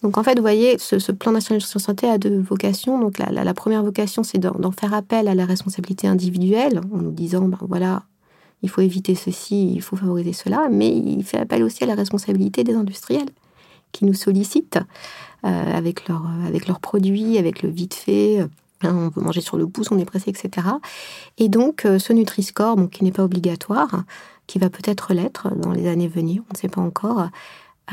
Donc 0.04 0.18
en 0.18 0.24
fait, 0.24 0.36
vous 0.36 0.42
voyez, 0.42 0.78
ce, 0.78 1.12
plan 1.12 1.32
national 1.32 1.58
nutrition 1.58 1.80
santé 1.80 2.10
a 2.10 2.18
deux 2.18 2.40
vocations. 2.40 3.00
Donc 3.00 3.18
la, 3.18 3.32
la, 3.32 3.54
première 3.54 3.84
vocation, 3.84 4.24
c'est 4.24 4.40
d'en 4.40 4.72
faire 4.72 4.94
appel 4.94 5.28
à 5.28 5.36
la 5.36 5.46
responsabilité 5.46 6.08
individuelle, 6.08 6.82
en 6.94 6.98
nous 6.98 7.12
disant, 7.12 7.48
ben 7.48 7.58
voilà, 7.62 8.04
il 8.66 8.70
faut 8.70 8.82
éviter 8.82 9.16
ceci, 9.16 9.72
il 9.74 9.82
faut 9.82 9.96
favoriser 9.96 10.34
cela, 10.34 10.68
mais 10.70 10.90
il 10.96 11.24
fait 11.24 11.38
appel 11.38 11.64
aussi 11.64 11.84
à 11.84 11.88
la 11.88 11.96
responsabilité 11.96 12.64
des 12.64 12.74
industriels 12.74 13.30
qui 13.92 14.06
nous 14.06 14.14
sollicitent 14.14 14.80
euh, 15.46 15.74
avec, 15.74 16.08
leur, 16.08 16.24
avec 16.46 16.68
leurs 16.68 16.80
produits, 16.80 17.38
avec 17.38 17.62
le 17.62 17.70
vite 17.70 17.94
fait 17.94 18.46
Hein, 18.86 18.96
on 19.08 19.10
peut 19.10 19.22
manger 19.22 19.42
sur 19.42 19.58
le 19.58 19.68
pouce, 19.68 19.92
on 19.92 19.98
est 19.98 20.06
pressé, 20.06 20.30
etc. 20.30 20.68
Et 21.38 21.50
donc, 21.50 21.86
euh, 21.86 22.00
ce 22.00 22.14
Nutri-Score, 22.14 22.90
qui 22.92 23.04
n'est 23.04 23.12
pas 23.12 23.24
obligatoire, 23.24 24.04
qui 24.48 24.60
va 24.60 24.70
peut-être 24.70 25.14
l'être 25.14 25.56
dans 25.56 25.72
les 25.72 25.88
années 25.88 26.06
à 26.06 26.10
venir, 26.10 26.44
on 26.50 26.54
ne 26.54 26.58
sait 26.58 26.68
pas 26.68 26.82
encore. 26.82 27.30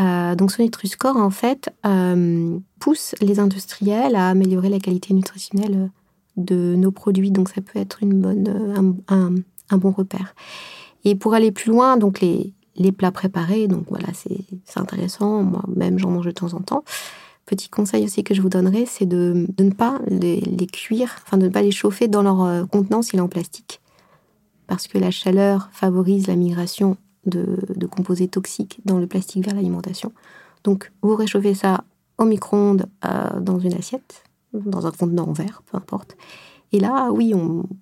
Euh, 0.01 0.35
donc, 0.35 0.51
ce 0.51 0.61
Nutri-Score, 0.61 1.17
en 1.17 1.31
fait, 1.31 1.71
euh, 1.87 2.59
pousse 2.81 3.15
les 3.21 3.39
industriels 3.39 4.17
à 4.17 4.29
améliorer 4.29 4.69
la 4.69 4.81
qualité 4.81 5.15
nutritionnelle 5.15 5.91
de 6.37 6.75
nos 6.77 6.91
produits. 6.91 7.31
Donc, 7.31 7.49
ça 7.49 7.61
peut 7.61 7.79
être 7.79 8.03
une 8.03 8.21
bonne, 8.21 9.03
un, 9.09 9.35
bon 9.79 9.91
repère. 9.91 10.35
Et 11.05 11.15
pour 11.15 11.35
aller 11.35 11.53
plus 11.53 11.71
loin, 11.71 11.97
donc 11.97 12.21
les, 12.21 12.53
les 12.77 12.93
plats 12.93 13.13
préparés, 13.13 13.69
donc 13.69 13.85
voilà, 13.89 14.09
c'est 14.15 14.79
intéressant. 14.79 15.43
Moi-même, 15.43 15.99
j'en 15.99 16.11
mange 16.11 16.27
de 16.27 16.31
temps 16.31 16.55
en 16.55 16.61
temps. 16.61 16.85
Petit 17.45 17.69
conseil 17.69 18.05
aussi 18.05 18.23
que 18.23 18.35
je 18.35 18.43
vous 18.43 18.49
donnerai, 18.49 18.87
c'est 18.87 19.07
de, 19.07 19.47
ne 19.59 19.71
pas 19.71 20.01
les, 20.07 20.41
cuire, 20.73 21.17
enfin 21.27 21.37
de 21.37 21.47
ne 21.47 21.51
pas 21.51 21.63
les 21.63 21.73
chauffer 21.73 22.09
dans 22.09 22.23
leur 22.23 22.43
euh, 22.43 22.65
contenant 22.67 23.03
s'il 23.03 23.19
est 23.19 23.23
en 23.23 23.29
plastique. 23.29 23.81
Parce 24.69 24.87
que 24.87 24.97
la 24.97 25.11
chaleur 25.11 25.69
favorise 25.73 26.29
la 26.29 26.37
migration 26.37 26.97
de, 27.27 27.59
composés 27.91 28.29
toxiques 28.29 28.81
dans 28.85 28.99
le 28.99 29.07
plastique 29.07 29.45
vers 29.45 29.55
l'alimentation. 29.55 30.13
Donc 30.65 30.93
vous 31.03 31.17
réchauffez 31.17 31.55
ça 31.55 31.85
au 32.17 32.25
micro-ondes 32.25 32.87
euh, 33.05 33.41
dans 33.41 33.59
une 33.59 33.75
assiette, 33.75 34.23
dans 34.55 34.87
un 34.87 34.93
contenant 34.93 35.29
en 35.29 35.33
verre, 35.33 35.63
peu 35.71 35.77
importe. 35.77 36.17
Et 36.73 36.81
là, 36.81 37.11
oui, 37.11 37.35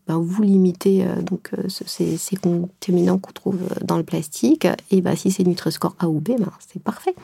ben, 0.09 0.19
vous 0.19 0.43
limitez 0.43 1.05
euh, 1.05 1.23
donc 1.23 1.53
ces, 1.69 2.37
contaminants 2.37 3.19
qu'on 3.19 3.33
trouve 3.33 3.59
dans 3.83 3.97
le 3.97 4.03
plastique. 4.03 4.67
Et 4.91 5.01
ben, 5.01 5.17
si 5.17 5.31
c'est 5.31 5.45
Nutri-Score 5.45 5.95
A 5.99 6.09
ou 6.09 6.21
B, 6.21 6.31
ben, 6.39 6.51
c'est 6.73 6.83
parfait. 6.83 7.15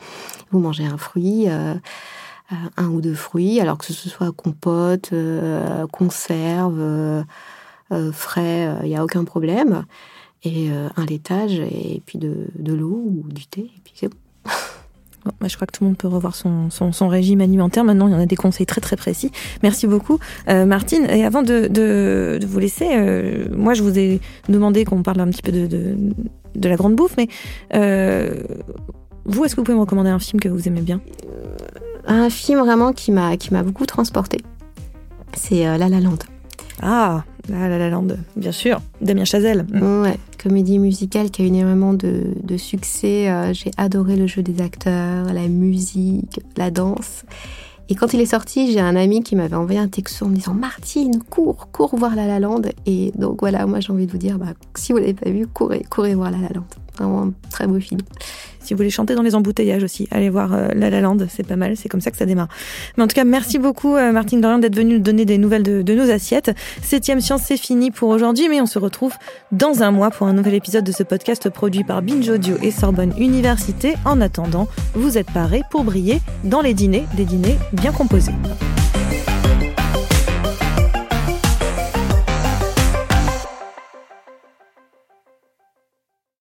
Vous 0.51 0.59
mangez 0.59 0.85
un 0.85 0.97
fruit, 0.97 1.49
euh, 2.53 2.55
un 2.77 2.87
ou 2.87 3.01
deux 3.01 3.13
fruits, 3.13 3.59
alors 3.59 3.77
que 3.77 3.85
ce 3.85 4.09
soit 4.09 4.31
compote, 4.31 5.11
euh, 5.11 5.85
conserve, 5.87 6.79
euh, 6.79 7.23
frais, 8.13 8.73
il 8.83 8.89
n'y 8.89 8.95
a 8.95 9.03
aucun 9.03 9.25
problème. 9.25 9.85
Et 10.43 10.69
un 10.69 11.05
laitage, 11.05 11.59
et 11.59 12.01
puis 12.05 12.19
de, 12.19 12.47
l'eau 12.57 13.03
ou 13.05 13.25
du 13.27 13.47
thé, 13.47 13.61
et 13.61 13.81
puis 13.83 13.93
c'est 13.95 14.07
bon. 14.07 14.17
Bah, 15.39 15.47
je 15.47 15.55
crois 15.55 15.67
que 15.67 15.77
tout 15.77 15.83
le 15.83 15.89
monde 15.89 15.97
peut 15.97 16.07
revoir 16.07 16.35
son, 16.35 16.69
son, 16.69 17.07
régime 17.07 17.41
alimentaire. 17.41 17.83
Maintenant, 17.83 18.07
il 18.07 18.13
y 18.13 18.15
en 18.15 18.19
a 18.19 18.25
des 18.25 18.35
conseils 18.35 18.65
très 18.65 18.81
très 18.81 18.95
précis. 18.95 19.31
Merci 19.63 19.87
beaucoup, 19.87 20.19
Martine. 20.47 21.05
Et 21.09 21.25
avant 21.25 21.43
de, 21.43 21.67
de, 21.67 22.39
vous 22.47 22.59
laisser, 22.59 22.87
moi, 23.51 23.73
je 23.73 23.83
vous 23.83 23.97
ai 23.97 24.19
demandé 24.49 24.85
qu'on 24.85 25.03
parle 25.03 25.21
un 25.21 25.27
petit 25.27 25.41
peu 25.41 25.51
de, 25.51 25.67
de, 25.67 25.95
de 26.55 26.69
la 26.69 26.75
grande 26.75 26.95
bouffe, 26.95 27.15
mais 27.17 27.27
vous, 29.27 29.43
est-ce 29.43 29.55
que 29.55 29.61
vous 29.61 29.65
pouvez 29.65 29.75
me 29.75 29.81
recommander 29.81 30.09
un 30.09 30.19
film 30.19 30.39
que 30.39 30.47
vous 30.47 30.67
aimez 30.67 30.81
bien? 30.81 31.01
Un 32.07 32.29
film 32.29 32.59
vraiment 32.59 32.93
qui 32.93 33.11
m'a 33.11 33.35
qui 33.35 33.53
m'a 33.53 33.61
beaucoup 33.61 33.85
transporté. 33.85 34.39
C'est 35.35 35.67
euh, 35.67 35.77
La 35.77 35.89
La 35.89 35.99
Land. 35.99 36.19
Ah, 36.81 37.25
La 37.49 37.67
La 37.67 37.89
Land, 37.89 38.07
bien 38.37 38.53
sûr. 38.53 38.79
Damien 39.01 39.25
Chazelle. 39.25 39.65
Ouais, 39.73 40.17
comédie 40.47 40.79
musicale 40.79 41.29
qui 41.29 41.41
a 41.41 41.45
eu 41.45 41.49
énormément 41.49 41.93
de, 41.93 42.57
succès. 42.57 43.29
Euh, 43.29 43.53
j'ai 43.53 43.71
adoré 43.75 44.15
le 44.15 44.27
jeu 44.27 44.41
des 44.41 44.61
acteurs, 44.61 45.33
la 45.33 45.49
musique, 45.49 46.39
la 46.55 46.71
danse. 46.71 47.25
Et 47.89 47.95
quand 47.95 48.13
il 48.13 48.21
est 48.21 48.27
sorti, 48.27 48.71
j'ai 48.71 48.79
un 48.79 48.95
ami 48.95 49.21
qui 49.23 49.35
m'avait 49.35 49.55
envoyé 49.55 49.79
un 49.79 49.89
texto 49.89 50.25
en 50.25 50.29
me 50.29 50.35
disant 50.35 50.53
Martine, 50.53 51.21
cours, 51.29 51.69
cours 51.71 51.97
voir 51.97 52.15
La 52.15 52.27
La 52.27 52.39
Land. 52.39 52.61
Et 52.85 53.11
donc 53.17 53.41
voilà, 53.41 53.65
moi 53.65 53.81
j'ai 53.81 53.91
envie 53.91 54.05
de 54.05 54.11
vous 54.11 54.17
dire, 54.17 54.39
bah, 54.39 54.53
si 54.75 54.93
vous 54.93 54.99
l'avez 54.99 55.13
pas 55.13 55.29
vu, 55.29 55.47
courez, 55.47 55.83
courez 55.89 56.15
voir 56.15 56.31
La 56.31 56.37
La 56.37 56.49
Land. 56.49 56.65
Vraiment 56.97 57.23
un 57.23 57.33
très 57.49 57.67
beau 57.67 57.79
film. 57.79 58.01
Si 58.67 58.73
vous 58.73 58.77
voulez 58.79 58.89
chanter 58.89 59.15
dans 59.15 59.21
les 59.21 59.33
embouteillages 59.33 59.83
aussi, 59.83 60.09
allez 60.11 60.29
voir 60.29 60.53
euh, 60.53 60.67
La 60.75 60.89
La 60.89 61.01
c'est 61.29 61.47
pas 61.47 61.55
mal, 61.55 61.77
c'est 61.77 61.87
comme 61.87 62.01
ça 62.01 62.11
que 62.11 62.17
ça 62.17 62.25
démarre. 62.25 62.49
Mais 62.97 63.03
en 63.03 63.07
tout 63.07 63.15
cas, 63.15 63.23
merci 63.23 63.59
beaucoup 63.59 63.95
euh, 63.95 64.11
Martine 64.11 64.41
Dorian 64.41 64.59
d'être 64.59 64.75
venue 64.75 64.95
nous 64.95 64.99
donner 64.99 65.23
des 65.23 65.37
nouvelles 65.37 65.63
de, 65.63 65.81
de 65.81 65.93
nos 65.93 66.11
assiettes. 66.11 66.51
Septième 66.81 67.21
Science, 67.21 67.43
c'est 67.45 67.55
fini 67.55 67.91
pour 67.91 68.09
aujourd'hui, 68.09 68.49
mais 68.49 68.59
on 68.59 68.65
se 68.65 68.77
retrouve 68.77 69.13
dans 69.53 69.83
un 69.83 69.91
mois 69.91 70.11
pour 70.11 70.27
un 70.27 70.33
nouvel 70.33 70.53
épisode 70.53 70.83
de 70.83 70.91
ce 70.91 71.03
podcast 71.03 71.49
produit 71.49 71.85
par 71.85 72.01
Binge 72.01 72.27
Audio 72.27 72.57
et 72.61 72.71
Sorbonne 72.71 73.13
Université. 73.17 73.93
En 74.03 74.19
attendant, 74.19 74.67
vous 74.95 75.17
êtes 75.17 75.31
parés 75.31 75.61
pour 75.71 75.85
briller 75.85 76.19
dans 76.43 76.59
les 76.59 76.73
dîners, 76.73 77.05
des 77.15 77.23
dîners 77.23 77.57
bien 77.71 77.93
composés. 77.93 78.33